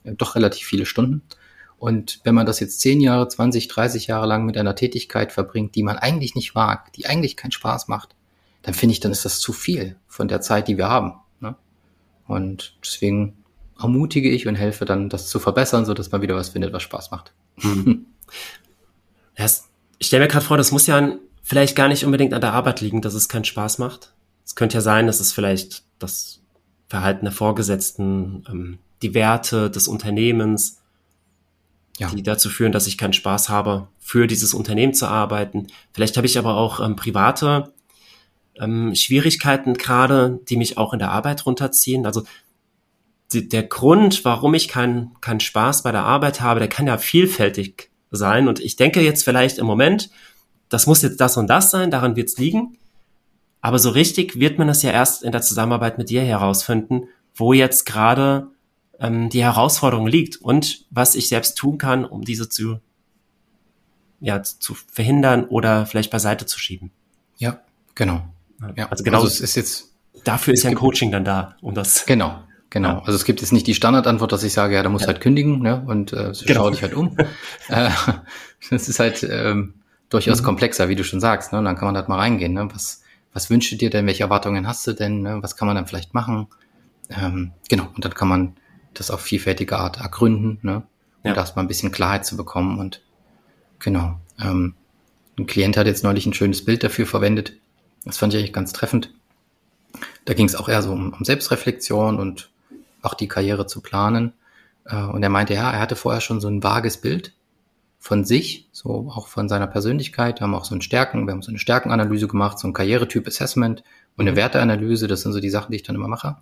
[0.05, 1.23] doch relativ viele Stunden.
[1.79, 5.75] Und wenn man das jetzt 10 Jahre, 20, 30 Jahre lang mit einer Tätigkeit verbringt,
[5.75, 8.15] die man eigentlich nicht mag, die eigentlich keinen Spaß macht,
[8.63, 11.15] dann finde ich, dann ist das zu viel von der Zeit, die wir haben.
[11.41, 11.55] Ne?
[12.27, 13.37] Und deswegen
[13.79, 16.83] ermutige ich und helfe dann, das zu verbessern, so dass man wieder was findet, was
[16.83, 17.33] Spaß macht.
[17.59, 18.07] Hm.
[19.39, 22.55] Das, ich stelle mir gerade vor, das muss ja vielleicht gar nicht unbedingt an der
[22.55, 24.15] Arbeit liegen, dass es keinen Spaß macht.
[24.47, 26.41] Es könnte ja sein, dass es vielleicht das
[26.89, 30.81] Verhalten der Vorgesetzten, ähm, die Werte des Unternehmens,
[31.99, 32.09] ja.
[32.11, 35.69] die dazu führen, dass ich keinen Spaß habe, für dieses Unternehmen zu arbeiten.
[35.93, 37.73] Vielleicht habe ich aber auch ähm, private
[38.61, 42.07] ähm, Schwierigkeiten gerade, die mich auch in der Arbeit runterziehen.
[42.07, 42.23] Also
[43.33, 46.99] die, der Grund, warum ich keinen keinen Spaß bei der Arbeit habe, der kann ja
[46.99, 48.49] vielfältig sein.
[48.49, 50.11] Und ich denke jetzt vielleicht im Moment,
[50.69, 52.79] das muss jetzt das und das sein, daran wird es liegen.
[53.61, 57.53] Aber so richtig wird man das ja erst in der Zusammenarbeit mit dir herausfinden, wo
[57.53, 58.49] jetzt gerade
[59.01, 62.81] ähm, die Herausforderung liegt und was ich selbst tun kann, um diese zu,
[64.21, 66.91] ja, zu verhindern oder vielleicht beiseite zu schieben.
[67.39, 67.61] Ja,
[67.95, 68.23] genau.
[68.75, 69.19] Ja, also genau.
[69.19, 69.93] Also es ist jetzt.
[70.25, 72.07] Dafür ist ja ein Coaching dann da, um das.
[72.07, 73.01] Genau, genau.
[73.01, 75.09] Also es gibt jetzt nicht die Standardantwort, dass ich sage, ja, da muss ja.
[75.09, 75.85] halt kündigen, ne?
[75.87, 76.65] Und äh, genau.
[76.65, 77.17] schau dich halt um.
[77.69, 77.91] äh,
[78.71, 79.75] das ist halt ähm,
[80.09, 80.47] durchaus mhm.
[80.47, 81.53] komplexer, wie du schon sagst.
[81.53, 81.59] Ne?
[81.59, 82.53] Und dann kann man halt mal reingehen.
[82.53, 82.69] Ne?
[82.73, 84.07] Was, was wünschst du dir denn?
[84.07, 85.23] Welche Erwartungen hast du denn?
[85.23, 85.39] Ne?
[85.43, 86.49] Was kann man dann vielleicht machen?
[87.11, 87.89] Ähm, genau.
[87.95, 88.57] Und dann kann man
[88.99, 90.83] das auf vielfältige Art ergründen, ne?
[91.23, 91.37] um ja.
[91.37, 92.79] erstmal ein bisschen Klarheit zu bekommen.
[92.79, 93.03] Und
[93.79, 94.19] genau.
[94.41, 94.75] Ähm,
[95.39, 97.55] ein Klient hat jetzt neulich ein schönes Bild dafür verwendet.
[98.05, 99.13] Das fand ich eigentlich ganz treffend.
[100.25, 102.51] Da ging es auch eher so um, um, Selbstreflexion und
[103.03, 104.33] auch die Karriere zu planen.
[104.85, 107.33] Äh, und er meinte, ja, er hatte vorher schon so ein vages Bild
[107.99, 110.41] von sich, so auch von seiner Persönlichkeit.
[110.41, 113.27] Wir haben auch so ein Stärken, wir haben so eine Stärkenanalyse gemacht, so ein Karrieretyp
[113.27, 113.83] Assessment
[114.17, 114.37] und eine mhm.
[114.37, 115.09] Werteanalyse.
[115.09, 116.37] Das sind so die Sachen, die ich dann immer mache.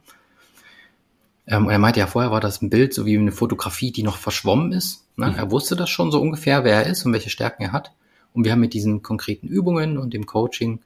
[1.46, 4.16] Ähm, er meinte ja, vorher war das ein Bild, so wie eine Fotografie, die noch
[4.16, 5.07] verschwommen ist.
[5.16, 5.30] Ne?
[5.30, 5.37] Mhm.
[5.37, 7.92] Er wusste das schon so ungefähr, wer er ist und welche Stärken er hat.
[8.33, 10.80] Und wir haben mit diesen konkreten Übungen und dem Coaching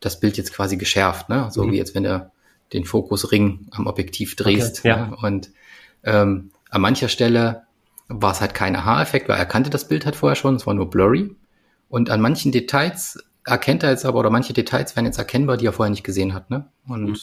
[0.00, 1.48] das Bild jetzt quasi geschärft, ne?
[1.50, 1.72] So mhm.
[1.72, 2.30] wie jetzt, wenn du
[2.72, 4.80] den Fokusring am Objektiv drehst.
[4.80, 5.06] Okay, ja.
[5.06, 5.16] Ne?
[5.22, 5.50] Und
[6.04, 7.62] ähm, an mancher Stelle
[8.08, 10.74] war es halt kein Aha-Effekt, weil er kannte das Bild halt vorher schon, es war
[10.74, 11.34] nur blurry.
[11.88, 15.66] Und an manchen Details erkennt er jetzt aber, oder manche Details werden jetzt erkennbar, die
[15.66, 16.68] er vorher nicht gesehen hat, ne?
[16.86, 17.16] Und mhm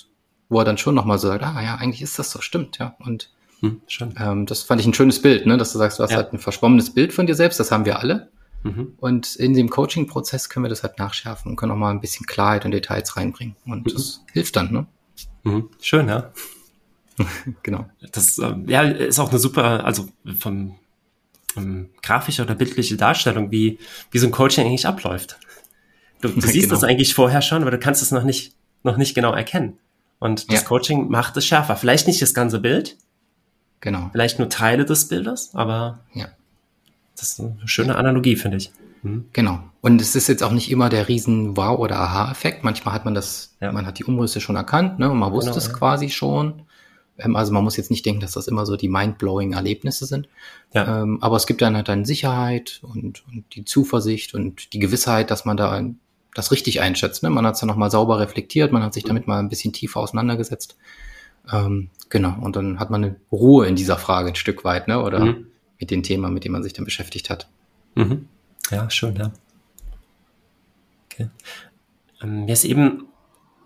[0.49, 2.95] wo er dann schon nochmal so sagt, ah ja, eigentlich ist das so, stimmt, ja.
[2.99, 3.29] Und
[3.61, 3.81] hm,
[4.17, 6.17] ähm, das fand ich ein schönes Bild, ne, dass du sagst, du hast ja.
[6.17, 8.29] halt ein verschwommenes Bild von dir selbst, das haben wir alle.
[8.63, 8.93] Mhm.
[8.97, 12.25] Und in dem Coaching-Prozess können wir das halt nachschärfen und können auch mal ein bisschen
[12.25, 13.55] Klarheit und Details reinbringen.
[13.65, 13.93] Und mhm.
[13.93, 14.87] das hilft dann, ne?
[15.43, 15.69] Mhm.
[15.81, 16.31] Schön, ja.
[17.63, 17.89] genau.
[18.11, 20.75] Das ähm, ja, ist auch eine super, also vom
[21.55, 23.79] ähm, grafische oder bildliche Darstellung, wie,
[24.11, 25.39] wie so ein Coaching eigentlich abläuft.
[26.21, 26.75] Du, du siehst genau.
[26.75, 29.77] das eigentlich vorher schon, aber du kannst es noch nicht, noch nicht genau erkennen.
[30.19, 30.67] Und das ja.
[30.67, 31.75] Coaching macht es schärfer.
[31.75, 32.97] Vielleicht nicht das ganze Bild.
[33.79, 34.09] Genau.
[34.11, 36.27] Vielleicht nur Teile des Bildes, aber ja.
[37.15, 38.71] das ist eine schöne Analogie, finde ich.
[39.03, 39.25] Mhm.
[39.31, 39.63] Genau.
[39.81, 42.65] Und es ist jetzt auch nicht immer der riesen Wow- oder Aha-Effekt.
[42.65, 43.71] Manchmal hat man das, ja.
[43.71, 45.09] man hat die Umrisse schon erkannt, ne?
[45.09, 45.73] Und man wusste genau, es ja.
[45.73, 46.63] quasi schon.
[47.17, 50.27] Ähm, also man muss jetzt nicht denken, dass das immer so die mind-blowing Erlebnisse sind.
[50.73, 51.03] Ja.
[51.03, 55.31] Ähm, aber es gibt dann halt dann Sicherheit und, und die Zuversicht und die Gewissheit,
[55.31, 55.81] dass man da
[56.33, 57.23] das richtig einschätzt.
[57.23, 57.29] Ne?
[57.29, 59.99] Man hat es ja nochmal sauber reflektiert, man hat sich damit mal ein bisschen tiefer
[59.99, 60.77] auseinandergesetzt.
[61.51, 65.01] Ähm, genau, und dann hat man eine Ruhe in dieser Frage ein Stück weit, ne?
[65.01, 65.47] oder mhm.
[65.79, 67.47] mit dem Thema, mit dem man sich dann beschäftigt hat.
[67.95, 68.27] Mhm.
[68.69, 69.31] Ja, schön, ja.
[71.05, 71.29] Okay.
[72.21, 73.07] Ähm, mir ist eben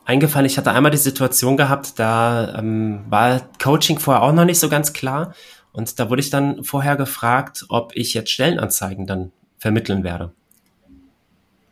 [0.06, 4.60] eingefallen, ich hatte einmal die Situation gehabt, da ähm, war Coaching vorher auch noch nicht
[4.60, 5.36] so ganz klar.
[5.74, 10.32] Und da wurde ich dann vorher gefragt, ob ich jetzt Stellenanzeigen dann vermitteln werde.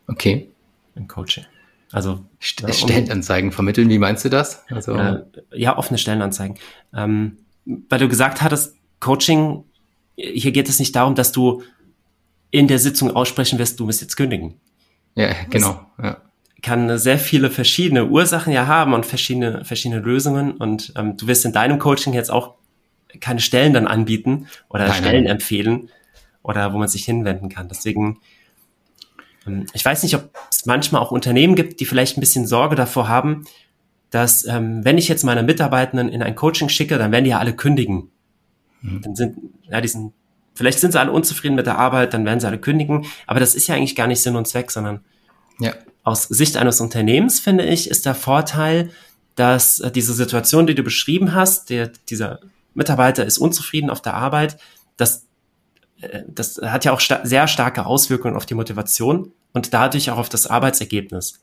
[0.08, 0.52] Okay
[0.96, 1.46] im Coaching.
[1.92, 4.64] Also St um, Stellenanzeigen vermitteln, wie meinst du das?
[4.70, 5.24] Also äh,
[5.54, 6.58] ja, offene Stellenanzeigen.
[6.96, 9.66] Ähm, weil du gesagt hattest, Coaching,
[10.16, 11.64] hier geht es nicht darum, dass du
[12.52, 14.60] in der Sitzung aussprechen wirst, du musst jetzt kündigen.
[15.16, 15.86] Ja, genau.
[16.02, 16.18] Ja.
[16.62, 20.52] Kann sehr viele verschiedene Ursachen ja haben und verschiedene, verschiedene Lösungen.
[20.52, 22.56] Und ähm, du wirst in deinem Coaching jetzt auch
[23.20, 25.34] keine Stellen dann anbieten oder nein, Stellen nein.
[25.34, 25.90] empfehlen
[26.44, 27.68] oder wo man sich hinwenden kann.
[27.68, 28.20] Deswegen
[29.74, 33.08] ich weiß nicht, ob es manchmal auch Unternehmen gibt, die vielleicht ein bisschen Sorge davor
[33.08, 33.46] haben,
[34.12, 37.40] dass ähm, wenn ich jetzt meine Mitarbeitenden in ein Coaching schicke, dann werden die ja
[37.40, 38.12] alle kündigen.
[38.82, 39.02] Mhm.
[39.02, 40.14] Dann sind, ja, die sind,
[40.54, 43.06] vielleicht sind sie alle unzufrieden mit der Arbeit, dann werden sie alle kündigen.
[43.26, 45.02] Aber das ist ja eigentlich gar nicht Sinn und Zweck, sondern
[45.60, 45.74] ja.
[46.04, 48.92] aus Sicht eines Unternehmens, finde ich, ist der Vorteil,
[49.36, 52.42] dass äh, diese Situation, die du beschrieben hast, der, dieser
[52.74, 54.58] Mitarbeiter ist unzufrieden auf der Arbeit,
[54.98, 55.26] dass
[56.28, 60.30] das hat ja auch sta sehr starke Auswirkungen auf die Motivation und dadurch auch auf
[60.30, 61.40] das Arbeitsergebnis.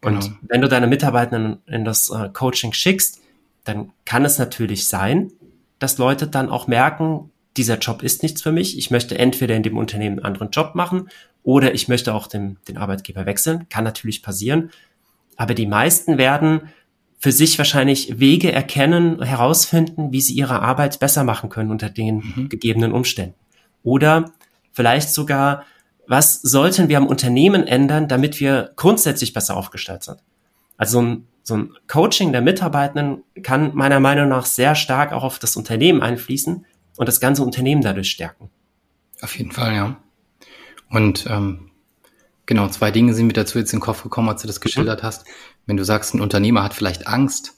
[0.00, 0.16] Genau.
[0.16, 3.20] Und wenn du deine Mitarbeitenden in das äh, Coaching schickst,
[3.64, 5.32] dann kann es natürlich sein,
[5.78, 8.78] dass Leute dann auch merken, dieser Job ist nichts für mich.
[8.78, 11.08] Ich möchte entweder in dem Unternehmen einen anderen Job machen
[11.42, 13.68] oder ich möchte auch den, den Arbeitgeber wechseln.
[13.68, 14.70] Kann natürlich passieren.
[15.36, 16.62] Aber die meisten werden
[17.18, 22.16] für sich wahrscheinlich Wege erkennen, herausfinden, wie sie ihre Arbeit besser machen können unter den
[22.16, 22.48] mhm.
[22.48, 23.34] gegebenen Umständen.
[23.82, 24.32] Oder
[24.72, 25.64] vielleicht sogar,
[26.06, 30.18] was sollten wir am Unternehmen ändern, damit wir grundsätzlich besser aufgestellt sind?
[30.76, 35.24] Also so ein, so ein Coaching der Mitarbeitenden kann meiner Meinung nach sehr stark auch
[35.24, 36.64] auf das Unternehmen einfließen
[36.96, 38.50] und das ganze Unternehmen dadurch stärken.
[39.20, 39.96] Auf jeden Fall, ja.
[40.90, 41.70] Und ähm,
[42.46, 45.02] genau, zwei Dinge sind mir dazu jetzt in den Kopf gekommen, als du das geschildert
[45.02, 45.06] mhm.
[45.06, 45.26] hast.
[45.66, 47.54] Wenn du sagst, ein Unternehmer hat vielleicht Angst,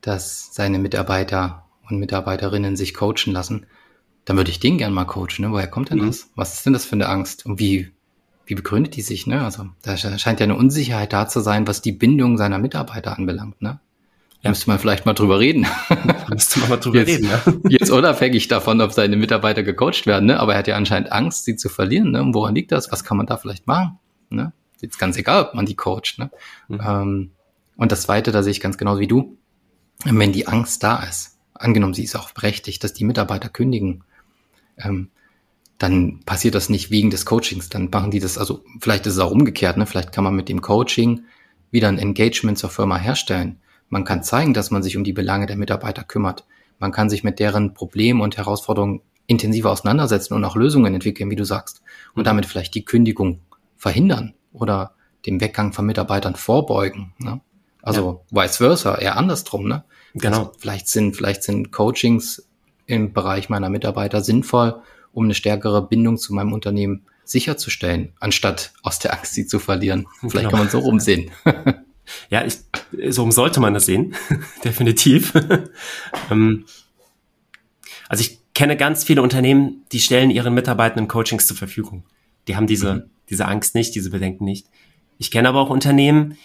[0.00, 3.66] dass seine Mitarbeiter und Mitarbeiterinnen sich coachen lassen,
[4.28, 5.40] dann würde ich den gern mal coachen.
[5.40, 5.52] Ne?
[5.52, 6.08] Woher kommt denn mhm.
[6.08, 6.28] das?
[6.34, 7.46] Was ist denn das für eine Angst?
[7.46, 7.92] Und wie,
[8.44, 9.26] wie begründet die sich?
[9.26, 9.42] Ne?
[9.42, 13.62] Also da scheint ja eine Unsicherheit da zu sein, was die Bindung seiner Mitarbeiter anbelangt.
[13.62, 13.80] Ne?
[14.42, 14.50] Ja.
[14.50, 15.66] Müsste man vielleicht mal drüber reden.
[16.28, 17.40] Müsste man mal drüber jetzt, reden, ja.
[17.70, 20.38] Jetzt unabhängig davon, ob seine Mitarbeiter gecoacht werden, ne?
[20.38, 22.10] aber er hat ja anscheinend Angst, sie zu verlieren.
[22.10, 22.20] Ne?
[22.20, 22.92] Und woran liegt das?
[22.92, 23.98] Was kann man da vielleicht machen?
[24.28, 24.52] Ne?
[24.82, 26.18] Jetzt ganz egal, ob man die coacht.
[26.18, 26.30] Ne?
[26.68, 26.80] Mhm.
[26.86, 27.30] Ähm,
[27.78, 29.38] und das Zweite, da sehe ich ganz genau wie du,
[30.04, 34.04] wenn die Angst da ist, angenommen, sie ist auch berechtigt, dass die Mitarbeiter kündigen,
[34.82, 35.10] ähm,
[35.78, 37.68] dann passiert das nicht wegen des Coachings.
[37.68, 39.86] Dann machen die das, also vielleicht ist es auch umgekehrt, ne?
[39.86, 41.24] Vielleicht kann man mit dem Coaching
[41.70, 43.60] wieder ein Engagement zur Firma herstellen.
[43.88, 46.46] Man kann zeigen, dass man sich um die Belange der Mitarbeiter kümmert.
[46.78, 51.36] Man kann sich mit deren Problemen und Herausforderungen intensiver auseinandersetzen und auch Lösungen entwickeln, wie
[51.36, 51.82] du sagst.
[52.14, 53.40] Und damit vielleicht die Kündigung
[53.76, 54.94] verhindern oder
[55.26, 57.14] dem Weggang von Mitarbeitern vorbeugen.
[57.18, 57.40] Ne?
[57.82, 58.42] Also ja.
[58.42, 59.68] vice versa, eher andersrum.
[59.68, 59.84] Ne?
[60.14, 60.38] Genau.
[60.38, 62.47] Also vielleicht sind, vielleicht sind Coachings
[62.88, 68.98] im Bereich meiner Mitarbeiter sinnvoll, um eine stärkere Bindung zu meinem Unternehmen sicherzustellen, anstatt aus
[68.98, 70.06] der Angst sie zu verlieren.
[70.20, 70.50] Vielleicht genau.
[70.50, 71.30] kann man so rumsehen.
[72.30, 72.56] Ja, ich,
[73.10, 74.14] so sollte man das sehen,
[74.64, 75.34] definitiv.
[76.30, 76.64] Ähm,
[78.08, 82.04] also ich kenne ganz viele Unternehmen, die stellen ihren Mitarbeitenden Coachings zur Verfügung.
[82.48, 83.02] Die haben diese, mhm.
[83.28, 84.68] diese Angst nicht, diese Bedenken nicht.
[85.18, 86.38] Ich kenne aber auch Unternehmen,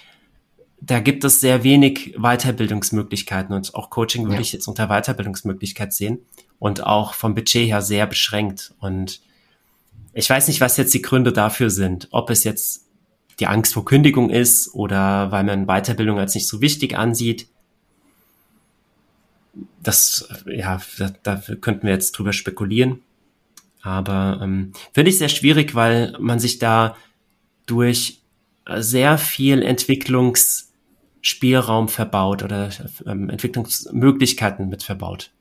[0.85, 4.41] da gibt es sehr wenig Weiterbildungsmöglichkeiten und auch Coaching würde ja.
[4.41, 6.19] ich jetzt unter Weiterbildungsmöglichkeit sehen
[6.59, 8.73] und auch vom Budget her sehr beschränkt.
[8.79, 9.21] Und
[10.11, 12.09] ich weiß nicht, was jetzt die Gründe dafür sind.
[12.11, 12.85] Ob es jetzt
[13.39, 17.47] die Angst vor Kündigung ist oder weil man Weiterbildung als nicht so wichtig ansieht.
[19.81, 22.99] Das, ja, da, da könnten wir jetzt drüber spekulieren.
[23.81, 26.97] Aber ähm, finde ich sehr schwierig, weil man sich da
[27.67, 28.21] durch
[28.79, 30.72] sehr viel Entwicklungs
[31.25, 32.69] Spielraum verbaut oder
[33.07, 35.31] ähm, Entwicklungsmöglichkeiten mit verbaut.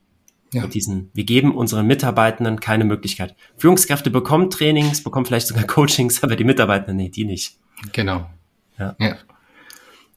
[0.52, 0.62] Ja.
[0.62, 3.34] Mit diesen, wir geben unseren Mitarbeitenden keine Möglichkeit.
[3.56, 7.58] Führungskräfte bekommen Trainings, bekommen vielleicht sogar Coachings, aber die Mitarbeiter, nee, die nicht.
[7.92, 8.30] Genau.
[8.78, 8.94] Ja.
[9.00, 9.16] ja.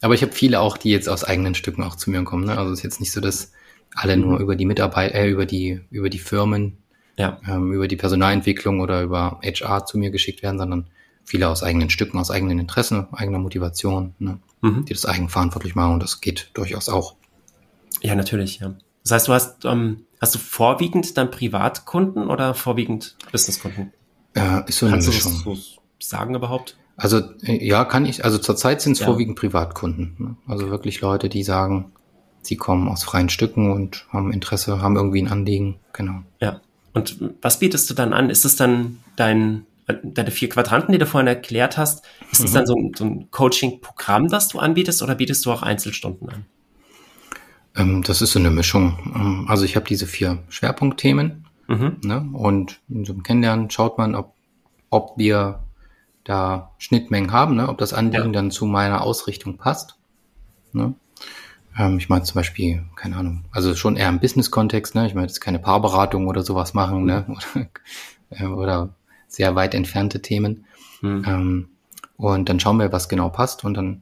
[0.01, 2.45] Aber ich habe viele auch, die jetzt aus eigenen Stücken auch zu mir kommen.
[2.45, 2.55] Ne?
[2.55, 3.51] Also es ist jetzt nicht so, dass
[3.95, 4.41] alle nur mhm.
[4.41, 6.77] über die Mitarbeiter, äh, über die, über die Firmen,
[7.17, 7.39] ja.
[7.47, 10.89] ähm, über die Personalentwicklung oder über HR zu mir geschickt werden, sondern
[11.25, 14.39] viele aus eigenen Stücken, aus eigenen Interessen, eigener Motivation, ne?
[14.61, 14.85] mhm.
[14.85, 17.15] die das eigenverantwortlich machen und das geht durchaus auch.
[18.01, 18.75] Ja, natürlich, ja.
[19.03, 23.91] Das heißt, du hast, ähm, hast du vorwiegend dann Privatkunden oder vorwiegend Businesskunden?
[24.33, 25.43] Äh, ist so eine Kannst Mischung.
[25.43, 26.77] Du das so sagen überhaupt?
[26.97, 28.25] Also äh, ja, kann ich.
[28.25, 29.05] Also zurzeit sind es ja.
[29.05, 30.15] vorwiegend Privatkunden.
[30.17, 30.35] Ne?
[30.47, 31.91] Also wirklich Leute, die sagen,
[32.41, 35.79] sie kommen aus freien Stücken und haben Interesse, haben irgendwie ein Anliegen.
[35.93, 36.23] Genau.
[36.39, 36.61] Ja.
[36.93, 38.29] Und was bietest du dann an?
[38.29, 42.55] Ist es dann dein deine vier Quadranten, die du vorhin erklärt hast, ist das mhm.
[42.55, 46.45] dann so ein, so ein Coaching-Programm, das du anbietest oder bietest du auch Einzelstunden an?
[47.75, 48.97] Ähm, das ist so eine Mischung.
[49.15, 51.97] Ähm, also ich habe diese vier Schwerpunktthemen mhm.
[52.03, 52.27] ne?
[52.33, 54.33] und in so einem Kennenlernen schaut man, ob,
[54.89, 55.63] ob wir
[56.23, 57.69] da Schnittmengen haben, ne?
[57.69, 58.31] ob das Anliegen ja.
[58.31, 59.97] dann zu meiner Ausrichtung passt.
[60.73, 60.95] Ne?
[61.77, 65.05] Ähm, ich meine zum Beispiel, keine Ahnung, also schon eher im Business-Kontext, ne?
[65.05, 67.25] ich meine jetzt keine Paarberatung oder sowas machen, ne?
[67.55, 67.69] oder,
[68.31, 68.95] äh, oder
[69.35, 70.65] sehr weit entfernte Themen.
[71.01, 71.23] Mhm.
[71.27, 71.67] Ähm,
[72.17, 73.63] und dann schauen wir, was genau passt.
[73.63, 74.01] Und dann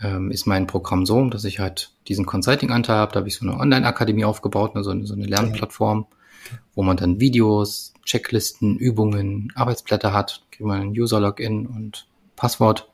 [0.00, 3.12] ähm, ist mein Programm so, dass ich halt diesen Consulting-Anteil habe.
[3.12, 6.58] Da habe ich so eine Online-Akademie aufgebaut, ne, so, eine, so eine Lernplattform, okay.
[6.74, 10.42] wo man dann Videos, Checklisten, Übungen, Arbeitsblätter hat.
[10.50, 12.06] Kriegt man ein User-Login und
[12.36, 12.90] Passwort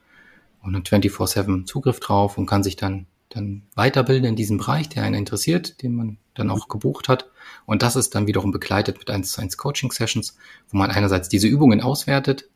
[0.62, 5.04] und dann 24-7 Zugriff drauf und kann sich dann dann weiterbilden in diesem Bereich, der
[5.04, 7.30] einen interessiert, den man dann auch gebucht hat.
[7.66, 10.36] Und das ist dann wiederum begleitet mit 1 zu 1 Coaching Sessions,
[10.70, 12.48] wo man einerseits diese Übungen auswertet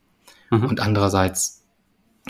[0.51, 0.65] mhm.
[0.65, 1.63] und andererseits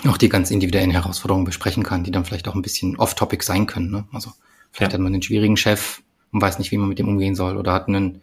[0.06, 3.66] auch die ganz individuellen Herausforderungen besprechen kann, die dann vielleicht auch ein bisschen off-topic sein
[3.66, 3.90] können.
[3.90, 4.04] Ne?
[4.12, 4.32] Also
[4.72, 4.98] vielleicht ja.
[4.98, 7.72] hat man einen schwierigen Chef und weiß nicht, wie man mit dem umgehen soll oder
[7.72, 8.22] hat einen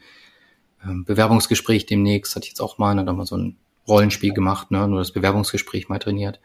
[0.83, 4.33] ähm, Bewerbungsgespräch demnächst, hatte ich jetzt auch mal, ne, da haben wir so ein Rollenspiel
[4.33, 6.39] gemacht, ne, nur das Bewerbungsgespräch mal trainiert.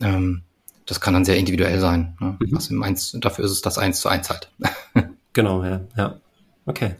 [0.00, 0.42] Ähm,
[0.86, 2.16] das kann dann sehr individuell sein.
[2.20, 2.36] Ne?
[2.38, 2.48] Mhm.
[2.52, 4.50] Was im Eins, dafür ist es das Eins zu eins halt.
[5.32, 5.80] genau, ja.
[5.96, 6.20] ja.
[6.64, 6.94] Okay.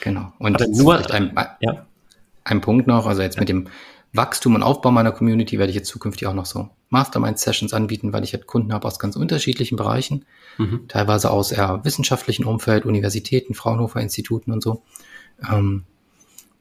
[0.00, 0.32] Genau.
[0.38, 1.86] Und nur ein, ja.
[2.44, 3.68] ein Punkt noch, also jetzt mit dem
[4.12, 8.24] Wachstum und Aufbau meiner Community werde ich jetzt zukünftig auch noch so Mastermind-Sessions anbieten, weil
[8.24, 10.26] ich halt Kunden habe aus ganz unterschiedlichen Bereichen,
[10.58, 10.86] mhm.
[10.88, 14.82] teilweise aus eher wissenschaftlichen Umfeld, Universitäten, Fraunhofer-Instituten und so.
[15.50, 15.84] Ähm,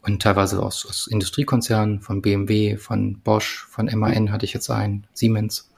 [0.01, 5.05] und teilweise aus, aus Industriekonzernen, von BMW, von Bosch, von MAN hatte ich jetzt einen,
[5.13, 5.70] Siemens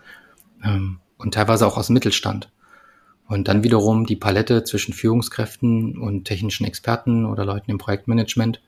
[0.64, 2.52] ähm, und teilweise auch aus dem Mittelstand.
[3.28, 8.62] Und dann wiederum die Palette zwischen Führungskräften und technischen Experten oder Leuten im Projektmanagement.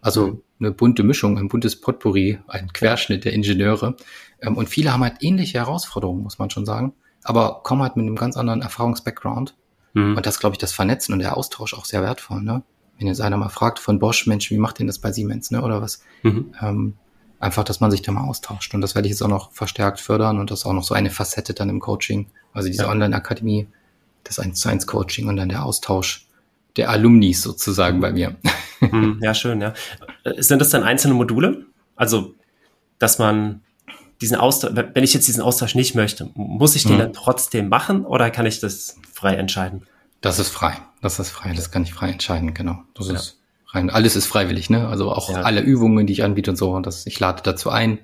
[0.00, 0.42] Also mhm.
[0.60, 3.96] eine bunte Mischung, ein buntes Potpourri, ein Querschnitt der Ingenieure.
[4.40, 8.06] Ähm, und viele haben halt ähnliche Herausforderungen, muss man schon sagen, aber kommen halt mit
[8.06, 9.54] einem ganz anderen Erfahrungsbackground
[9.94, 10.16] Mhm.
[10.16, 12.42] Und das, glaube ich, das Vernetzen und der Austausch auch sehr wertvoll.
[12.42, 12.62] Ne?
[12.98, 15.62] Wenn jetzt einer mal fragt von Bosch, Mensch, wie macht denn das bei Siemens, ne?
[15.62, 16.02] Oder was?
[16.22, 16.54] Mhm.
[16.60, 16.94] Ähm,
[17.42, 18.74] einfach, dass man sich da mal austauscht.
[18.74, 20.94] Und das werde ich jetzt auch noch verstärkt fördern und das ist auch noch so
[20.94, 22.26] eine Facette dann im Coaching.
[22.52, 22.90] Also diese ja.
[22.90, 23.66] Online-Akademie,
[24.24, 26.26] das 1 zu 1 Coaching und dann der Austausch
[26.76, 28.36] der Alumnis sozusagen bei mir.
[28.80, 29.20] Mhm.
[29.22, 29.74] Ja, schön, ja.
[30.24, 31.66] Äh, sind das dann einzelne Module?
[31.96, 32.34] Also,
[32.98, 33.62] dass man
[34.20, 36.98] diesen Austausch, wenn ich jetzt diesen Austausch nicht möchte, muss ich den mhm.
[36.98, 39.86] dann trotzdem machen oder kann ich das frei entscheiden?
[40.20, 40.78] Das ist frei.
[41.00, 41.52] Das ist frei.
[41.54, 42.78] Das kann ich frei entscheiden, genau.
[42.94, 43.14] Das ja.
[43.14, 43.41] ist
[43.72, 43.90] rein.
[43.90, 44.88] Alles ist freiwillig, ne?
[44.88, 45.42] Also auch ja.
[45.42, 46.72] alle Übungen, die ich anbiete und so.
[46.72, 47.98] Und das, ich lade dazu ein.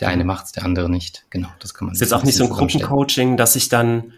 [0.00, 1.24] Der eine macht's, der andere nicht.
[1.30, 1.94] Genau, das kann man.
[1.94, 4.12] Ist jetzt auch nicht so ein Gruppencoaching, dass ich dann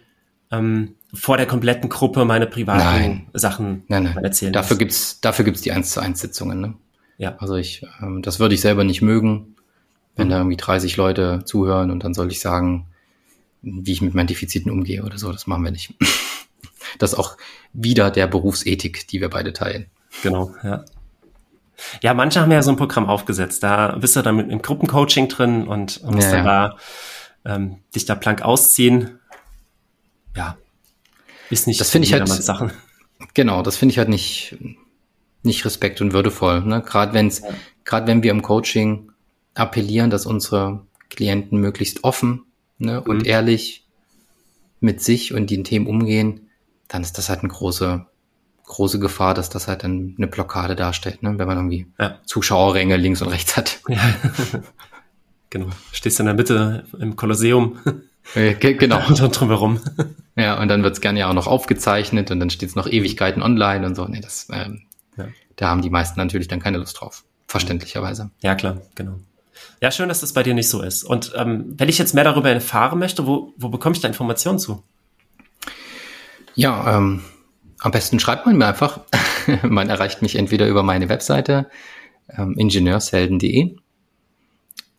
[0.51, 3.27] ähm, vor der kompletten Gruppe meine privaten nein.
[3.33, 4.25] Sachen nein, nein.
[4.25, 4.79] erzählen Dafür muss.
[4.79, 6.75] gibt's, dafür gibt's die 1 zu 1 Sitzungen, ne?
[7.19, 7.37] Ja.
[7.39, 9.57] Also ich, ähm, das würde ich selber nicht mögen,
[10.17, 10.31] wenn mhm.
[10.31, 12.87] da irgendwie 30 Leute zuhören und dann soll ich sagen,
[13.63, 15.33] wie ich mit meinen Defiziten umgehe oder so.
[15.33, 15.95] Das machen wir nicht.
[16.99, 17.37] das ist auch
[17.73, 19.87] wieder der Berufsethik, die wir beide teilen.
[20.23, 20.85] Genau, ja.
[22.03, 23.63] Ja, manche haben ja so ein Programm aufgesetzt.
[23.63, 26.77] Da bist du dann mit im Gruppencoaching drin und musst ja, dann ja.
[27.45, 29.19] da ähm, dich da plank ausziehen.
[30.37, 30.59] Ja,
[31.49, 32.73] ist nicht das finde ich halt Sachen.
[33.35, 34.59] Genau, das finde ich halt nicht
[35.43, 36.61] nicht respekt und würdevoll.
[36.63, 36.83] Ne?
[36.83, 37.49] Gerade wenn's, ja.
[37.85, 39.11] gerade wenn wir im Coaching
[39.55, 42.45] appellieren, dass unsere Klienten möglichst offen
[42.79, 43.25] ne, und mhm.
[43.27, 43.87] ehrlich
[44.81, 46.49] mit sich und den Themen umgehen,
[46.89, 48.07] dann ist das halt eine große,
[48.71, 51.39] große Gefahr, dass das halt dann eine Blockade darstellt, ne?
[51.39, 52.19] wenn man irgendwie ja.
[52.25, 53.81] Zuschauerränge links und rechts hat.
[53.89, 54.01] Ja.
[55.51, 55.67] genau.
[55.93, 57.79] Stehst in der Mitte im Kolosseum.
[58.35, 59.05] Äh, genau.
[59.09, 59.81] und dann drumherum.
[60.37, 63.85] Ja, und dann wird's gerne ja auch noch aufgezeichnet und dann steht's noch Ewigkeiten online
[63.85, 64.07] und so.
[64.07, 64.83] Nee, das, ähm,
[65.17, 65.27] ja.
[65.57, 67.25] da haben die meisten natürlich dann keine Lust drauf.
[67.49, 68.31] Verständlicherweise.
[68.41, 69.17] Ja, klar, genau.
[69.81, 71.03] Ja, schön, dass das bei dir nicht so ist.
[71.03, 74.61] Und ähm, wenn ich jetzt mehr darüber erfahren möchte, wo, wo bekomme ich da Informationen
[74.61, 74.85] zu?
[76.55, 77.23] Ja, ähm,
[77.81, 79.01] am besten schreibt man mir einfach.
[79.63, 81.69] man erreicht mich entweder über meine Webseite
[82.29, 83.77] ähm, ingenieurshelden.de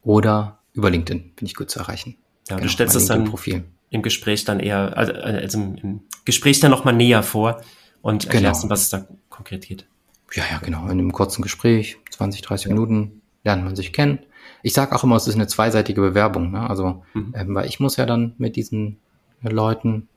[0.03, 2.17] oder über LinkedIn bin ich gut zu erreichen.
[2.49, 3.63] Ja, genau, du stellst das dann Profil.
[3.89, 7.61] im Gespräch dann eher, also, also im Gespräch dann nochmal näher vor
[8.01, 8.71] und erklärst, genau.
[8.71, 9.85] was es da konkret geht.
[10.33, 10.85] Ja, ja, genau.
[10.85, 12.73] In einem kurzen Gespräch, 20, 30 ja.
[12.73, 14.19] Minuten, lernt man sich kennen.
[14.63, 16.51] Ich sage auch immer, es ist eine zweiseitige Bewerbung.
[16.51, 16.69] Ne?
[16.69, 17.33] Also, mhm.
[17.35, 18.97] ähm, weil ich muss ja dann mit diesen
[19.41, 20.07] Leuten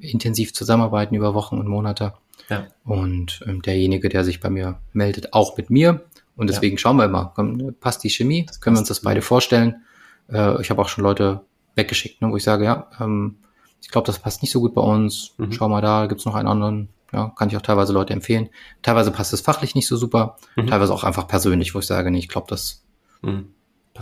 [0.00, 2.14] intensiv zusammenarbeiten über Wochen und Monate.
[2.48, 2.66] Ja.
[2.84, 6.04] Und ähm, derjenige, der sich bei mir meldet, auch mit mir.
[6.36, 6.80] Und deswegen ja.
[6.80, 8.46] schauen wir mal, komm, passt die Chemie?
[8.46, 9.82] Das können wir uns das beide vorstellen.
[10.30, 11.42] Äh, ich habe auch schon Leute
[11.74, 13.36] weggeschickt, ne, wo ich sage, ja, ähm,
[13.80, 15.34] ich glaube, das passt nicht so gut bei uns.
[15.38, 15.52] Mhm.
[15.52, 16.88] Schau mal da, gibt's noch einen anderen.
[17.12, 18.50] Ja, kann ich auch teilweise Leute empfehlen.
[18.82, 20.66] Teilweise passt es fachlich nicht so super, mhm.
[20.66, 22.84] teilweise auch einfach persönlich, wo ich sage, nee, ich glaube, das
[23.22, 23.48] mhm.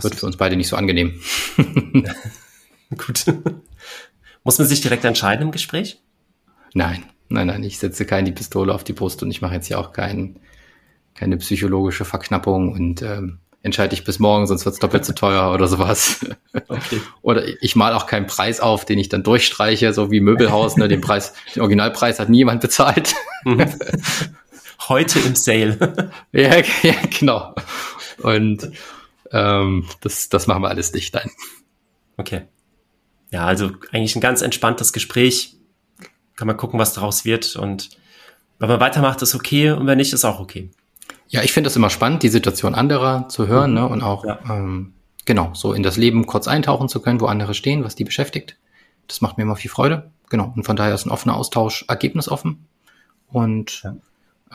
[0.01, 1.21] wird für uns beide nicht so angenehm.
[2.97, 3.25] gut.
[4.47, 5.99] Muss man sich direkt entscheiden im Gespräch?
[6.73, 9.77] Nein, nein, nein, ich setze keine Pistole auf die Brust und ich mache jetzt hier
[9.77, 10.39] auch kein,
[11.15, 15.53] keine psychologische Verknappung und ähm, entscheide ich bis morgen, sonst wird es doppelt so teuer
[15.53, 16.25] oder sowas.
[16.69, 17.01] Okay.
[17.21, 20.87] Oder ich mal auch keinen Preis auf, den ich dann durchstreiche, so wie Möbelhaus, ne,
[20.87, 23.15] den Preis, den Originalpreis hat niemand bezahlt.
[23.43, 23.65] Mhm.
[24.87, 26.11] Heute im Sale.
[26.31, 27.53] ja, ja, genau.
[28.23, 28.71] Und
[29.31, 31.29] ähm, das, das machen wir alles nicht dann.
[32.15, 32.47] Okay.
[33.31, 35.55] Ja, also eigentlich ein ganz entspanntes Gespräch.
[36.35, 37.55] Kann man gucken, was daraus wird.
[37.55, 37.89] Und
[38.59, 39.71] wenn man weitermacht, ist okay.
[39.71, 40.69] Und wenn nicht, ist auch okay.
[41.29, 43.77] Ja, ich finde es immer spannend, die Situation anderer zu hören mhm.
[43.77, 44.39] ne, und auch ja.
[44.49, 44.93] ähm,
[45.25, 48.57] genau so in das Leben kurz eintauchen zu können, wo andere stehen, was die beschäftigt.
[49.07, 50.11] Das macht mir immer viel Freude.
[50.29, 50.53] Genau.
[50.55, 52.65] Und von daher ist ein offener Austausch ergebnisoffen.
[53.27, 53.97] Und ja.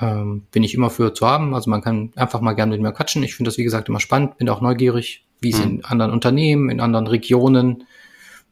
[0.00, 1.54] ähm, bin ich immer für zu haben.
[1.54, 3.22] Also man kann einfach mal gerne mit mir quatschen.
[3.22, 5.64] Ich finde das, wie gesagt, immer spannend, bin auch neugierig, wie es mhm.
[5.64, 7.84] in anderen Unternehmen, in anderen Regionen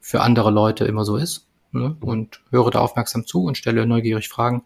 [0.01, 1.47] für andere Leute immer so ist.
[1.73, 1.97] Ne?
[2.01, 4.65] Und höre da aufmerksam zu und stelle neugierig Fragen.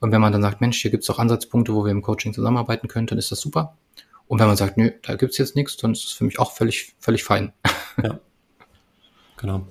[0.00, 2.88] Und wenn man dann sagt, Mensch, hier gibt's doch Ansatzpunkte, wo wir im Coaching zusammenarbeiten
[2.88, 3.76] können, dann ist das super.
[4.26, 6.52] Und wenn man sagt, nö, da gibt's jetzt nichts, dann ist es für mich auch
[6.52, 7.52] völlig, völlig fein.
[8.02, 8.20] Ja.
[9.38, 9.66] Genau.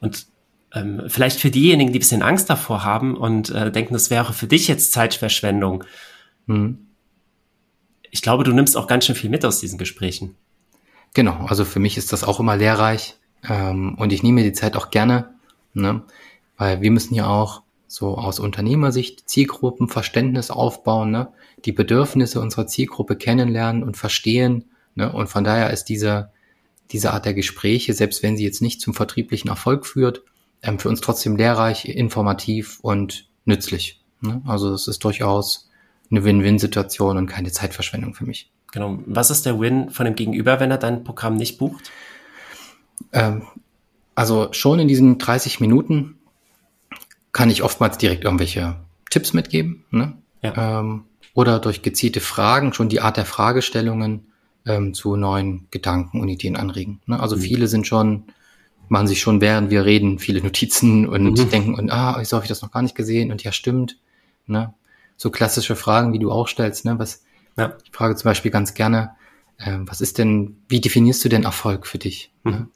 [0.00, 0.26] Und
[0.74, 4.34] ähm, vielleicht für diejenigen, die ein bisschen Angst davor haben und äh, denken, das wäre
[4.34, 5.84] für dich jetzt Zeitverschwendung.
[6.44, 6.88] Mhm.
[8.10, 10.36] Ich glaube, du nimmst auch ganz schön viel mit aus diesen Gesprächen.
[11.14, 13.17] Genau, also für mich ist das auch immer lehrreich
[13.48, 15.34] ähm, und ich nehme mir die Zeit auch gerne,
[15.74, 16.02] ne?
[16.56, 21.28] weil wir müssen ja auch so aus Unternehmersicht Zielgruppenverständnis aufbauen, ne?
[21.64, 24.64] die Bedürfnisse unserer Zielgruppe kennenlernen und verstehen.
[24.94, 25.10] Ne?
[25.12, 26.30] Und von daher ist diese,
[26.90, 30.22] diese Art der Gespräche, selbst wenn sie jetzt nicht zum vertrieblichen Erfolg führt,
[30.62, 34.00] ähm, für uns trotzdem lehrreich, informativ und nützlich.
[34.20, 34.42] Ne?
[34.46, 35.70] Also es ist durchaus
[36.10, 38.50] eine Win-Win-Situation und keine Zeitverschwendung für mich.
[38.72, 38.98] Genau.
[39.06, 41.90] Was ist der Win von dem Gegenüber, wenn er dein Programm nicht bucht?
[43.12, 43.42] Ähm,
[44.14, 46.18] also schon in diesen 30 Minuten
[47.32, 48.76] kann ich oftmals direkt irgendwelche
[49.10, 49.84] Tipps mitgeben.
[49.90, 50.16] Ne?
[50.42, 50.80] Ja.
[50.80, 54.26] Ähm, oder durch gezielte Fragen schon die Art der Fragestellungen
[54.66, 57.00] ähm, zu neuen Gedanken und Ideen anregen.
[57.06, 57.20] Ne?
[57.20, 57.40] Also mhm.
[57.40, 58.24] viele sind schon,
[58.88, 61.50] machen sich schon während wir reden viele Notizen und mhm.
[61.50, 63.30] denken, und ah, wieso habe ich das noch gar nicht gesehen?
[63.30, 63.98] Und ja, stimmt.
[64.46, 64.74] Ne?
[65.16, 66.98] So klassische Fragen, wie du auch stellst, ne?
[66.98, 67.22] Was,
[67.56, 67.76] ja.
[67.84, 69.12] ich frage zum Beispiel ganz gerne,
[69.58, 72.32] äh, was ist denn, wie definierst du denn Erfolg für dich?
[72.44, 72.50] Ne?
[72.50, 72.58] Mhm.
[72.58, 72.68] Ne?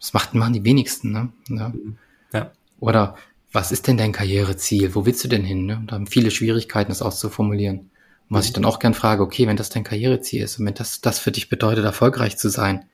[0.00, 1.32] Das macht, machen die wenigsten, ne?
[1.48, 1.68] Ja.
[1.70, 1.98] Mhm.
[2.32, 2.50] ja.
[2.80, 3.16] Oder
[3.52, 4.94] was ist denn dein Karriereziel?
[4.94, 5.66] Wo willst du denn hin?
[5.66, 5.82] Ne?
[5.86, 7.78] Da haben viele Schwierigkeiten, das auszuformulieren.
[7.78, 10.74] Und was ich dann auch gern frage, okay, wenn das dein Karriereziel ist und wenn
[10.74, 12.84] das, das für dich bedeutet, erfolgreich zu sein,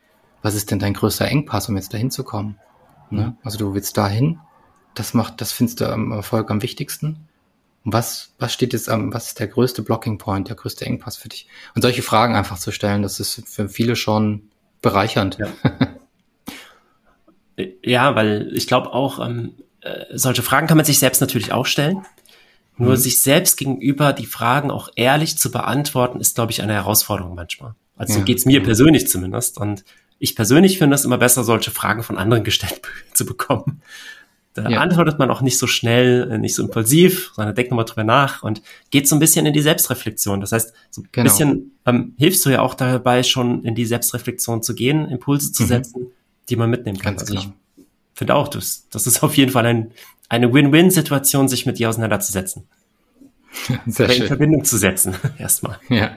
[0.42, 2.58] was ist denn dein größter Engpass, um jetzt dahin zu kommen?
[3.10, 3.26] Ne?
[3.26, 3.36] Mhm.
[3.42, 4.38] Also du willst dahin,
[4.94, 7.28] das macht, das findest du am Erfolg am wichtigsten.
[7.84, 11.16] Und was, was steht jetzt am, was ist der größte Blocking Point, der größte Engpass
[11.16, 11.48] für dich?
[11.74, 14.48] Und solche Fragen einfach zu stellen, das ist für viele schon
[14.80, 15.38] bereichernd.
[15.38, 15.48] Ja,
[17.82, 21.66] ja weil ich glaube auch, ähm, äh, solche Fragen kann man sich selbst natürlich auch
[21.66, 22.04] stellen.
[22.76, 22.96] Nur mhm.
[22.96, 27.74] sich selbst gegenüber die Fragen auch ehrlich zu beantworten, ist, glaube ich, eine Herausforderung manchmal.
[27.96, 28.24] Also ja.
[28.24, 28.64] geht's mir mhm.
[28.64, 29.58] persönlich zumindest.
[29.58, 29.84] Und
[30.18, 32.80] ich persönlich finde es immer besser, solche Fragen von anderen gestellt
[33.14, 33.82] zu bekommen.
[34.54, 34.80] Da ja.
[34.80, 38.42] antwortet man auch nicht so schnell, äh, nicht so impulsiv, sondern denkt nochmal drüber nach
[38.42, 40.40] und geht so ein bisschen in die Selbstreflexion.
[40.40, 41.24] Das heißt, so ein genau.
[41.24, 45.64] bisschen ähm, hilfst du ja auch dabei, schon in die Selbstreflexion zu gehen, Impulse zu
[45.64, 45.68] mhm.
[45.68, 46.06] setzen,
[46.48, 47.16] die man mitnehmen kann.
[47.16, 47.48] Ganz also ich
[48.14, 49.92] finde auch, das, das ist auf jeden Fall ein,
[50.28, 52.66] eine Win-Win-Situation, sich mit dir auseinanderzusetzen.
[53.86, 54.22] Sehr schön.
[54.22, 55.78] in Verbindung zu setzen, erstmal.
[55.88, 56.16] Ja,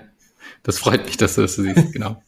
[0.64, 2.22] das freut mich, dass du das so siehst, genau.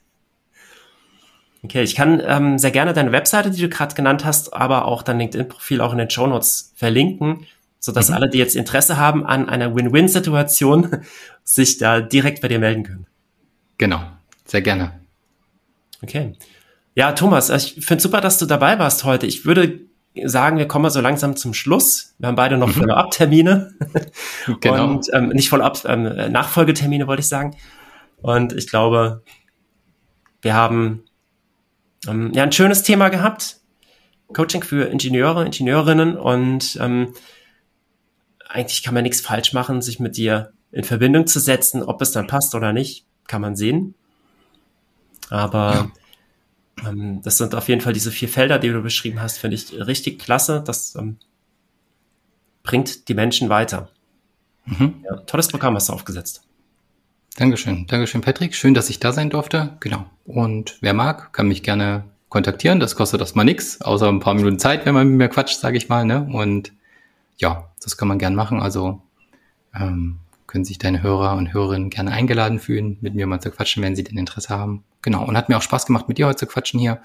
[1.63, 5.03] Okay, ich kann ähm, sehr gerne deine Webseite, die du gerade genannt hast, aber auch
[5.03, 7.47] dein LinkedIn-Profil auch in den Show Notes verlinken,
[7.79, 8.15] so dass mhm.
[8.15, 11.03] alle, die jetzt Interesse haben an einer Win-Win-Situation,
[11.43, 13.07] sich da direkt bei dir melden können.
[13.77, 14.01] Genau,
[14.45, 15.01] sehr gerne.
[16.01, 16.33] Okay.
[16.99, 19.25] Ja, Thomas, ich finde super, dass du dabei warst heute.
[19.25, 19.79] Ich würde
[20.25, 22.13] sagen, wir kommen mal so langsam zum Schluss.
[22.19, 22.73] Wir haben beide noch mhm.
[22.73, 23.73] Follow-up-Termine.
[24.59, 24.83] genau.
[24.83, 27.55] Und ähm, nicht Follow-up, ähm, Nachfolgetermine wollte ich sagen.
[28.21, 29.23] Und ich glaube,
[30.41, 31.05] wir haben
[32.05, 33.61] ähm, ja ein schönes Thema gehabt.
[34.33, 37.13] Coaching für Ingenieure, Ingenieurinnen und ähm,
[38.49, 41.81] eigentlich kann man nichts falsch machen, sich mit dir in Verbindung zu setzen.
[41.81, 43.95] Ob es dann passt oder nicht, kann man sehen.
[45.29, 45.91] Aber ja
[46.88, 49.73] ähm, das sind auf jeden Fall diese vier Felder, die du beschrieben hast, finde ich
[49.73, 50.63] richtig klasse.
[50.65, 51.17] Das ähm,
[52.63, 53.89] bringt die Menschen weiter.
[54.65, 55.03] Mhm.
[55.03, 56.43] Ja, tolles Programm hast du aufgesetzt.
[57.38, 57.88] Dankeschön.
[57.88, 58.55] Dankeschön, Patrick.
[58.55, 59.77] Schön, dass ich da sein durfte.
[59.80, 60.05] Genau.
[60.25, 62.80] Und wer mag, kann mich gerne kontaktieren.
[62.80, 65.77] Das kostet erstmal nichts, außer ein paar Minuten Zeit, wenn man mit mir quatscht, sage
[65.77, 66.05] ich mal.
[66.05, 66.27] Ne?
[66.32, 66.73] Und
[67.38, 68.61] ja, das kann man gern machen.
[68.61, 69.01] Also
[69.73, 70.19] ähm,
[70.49, 73.95] können sich deine Hörer und Hörerinnen gerne eingeladen fühlen, mit mir mal zu quatschen, wenn
[73.95, 74.83] sie denn Interesse haben.
[75.01, 77.01] Genau, und hat mir auch Spaß gemacht, mit dir heute zu quatschen hier.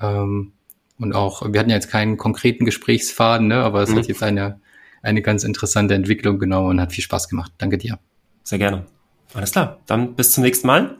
[0.00, 0.52] Ähm,
[0.98, 3.96] und auch, wir hatten ja jetzt keinen konkreten Gesprächsfaden, ne, aber es mhm.
[3.96, 4.60] hat jetzt eine,
[5.02, 7.52] eine ganz interessante Entwicklung genommen und hat viel Spaß gemacht.
[7.58, 7.98] Danke dir.
[8.42, 8.84] Sehr gerne.
[9.32, 10.96] Alles klar, dann bis zum nächsten Mal.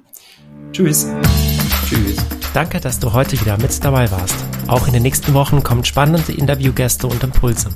[0.73, 1.07] Tschüss.
[1.87, 2.17] Tschüss.
[2.55, 4.37] Danke, dass du heute wieder mit dabei warst.
[4.69, 7.69] Auch in den nächsten Wochen kommen spannende Interviewgäste und Impulse.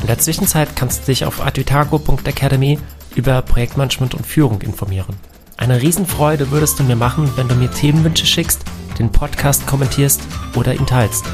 [0.00, 2.78] In der Zwischenzeit kannst du dich auf advitago.academy
[3.18, 5.16] über Projektmanagement und Führung informieren.
[5.56, 8.62] Eine Riesenfreude würdest du mir machen, wenn du mir Themenwünsche schickst,
[8.98, 10.22] den Podcast kommentierst
[10.54, 11.24] oder ihn teilst.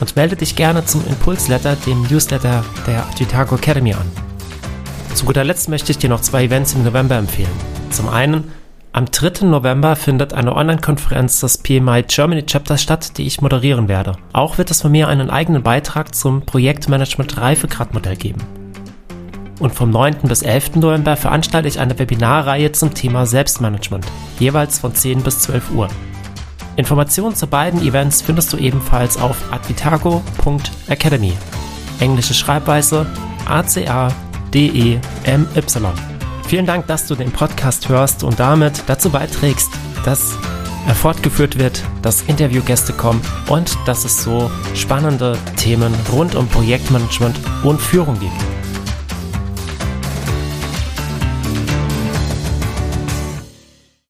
[0.00, 4.10] Und melde dich gerne zum Impulsletter, dem Newsletter der Advitago Academy an.
[5.14, 7.50] Zu guter Letzt möchte ich dir noch zwei Events im November empfehlen.
[7.90, 8.52] Zum einen,
[8.92, 9.46] am 3.
[9.46, 14.16] November findet eine Online-Konferenz des PMI Germany Chapter statt, die ich moderieren werde.
[14.32, 18.63] Auch wird es von mir einen eigenen Beitrag zum Projektmanagement Reifegradmodell geben.
[19.60, 20.16] Und vom 9.
[20.24, 20.76] bis 11.
[20.76, 24.06] November veranstalte ich eine Webinarreihe zum Thema Selbstmanagement,
[24.38, 25.88] jeweils von 10 bis 12 Uhr.
[26.76, 31.32] Informationen zu beiden Events findest du ebenfalls auf advitago.academy.
[32.00, 33.06] Englische Schreibweise
[33.46, 35.00] A-C-A-D-E-M-Y.
[36.46, 39.70] Vielen Dank, dass du den Podcast hörst und damit dazu beiträgst,
[40.04, 40.34] dass
[40.86, 47.38] er fortgeführt wird, dass Interviewgäste kommen und dass es so spannende Themen rund um Projektmanagement
[47.62, 48.53] und Führung gibt.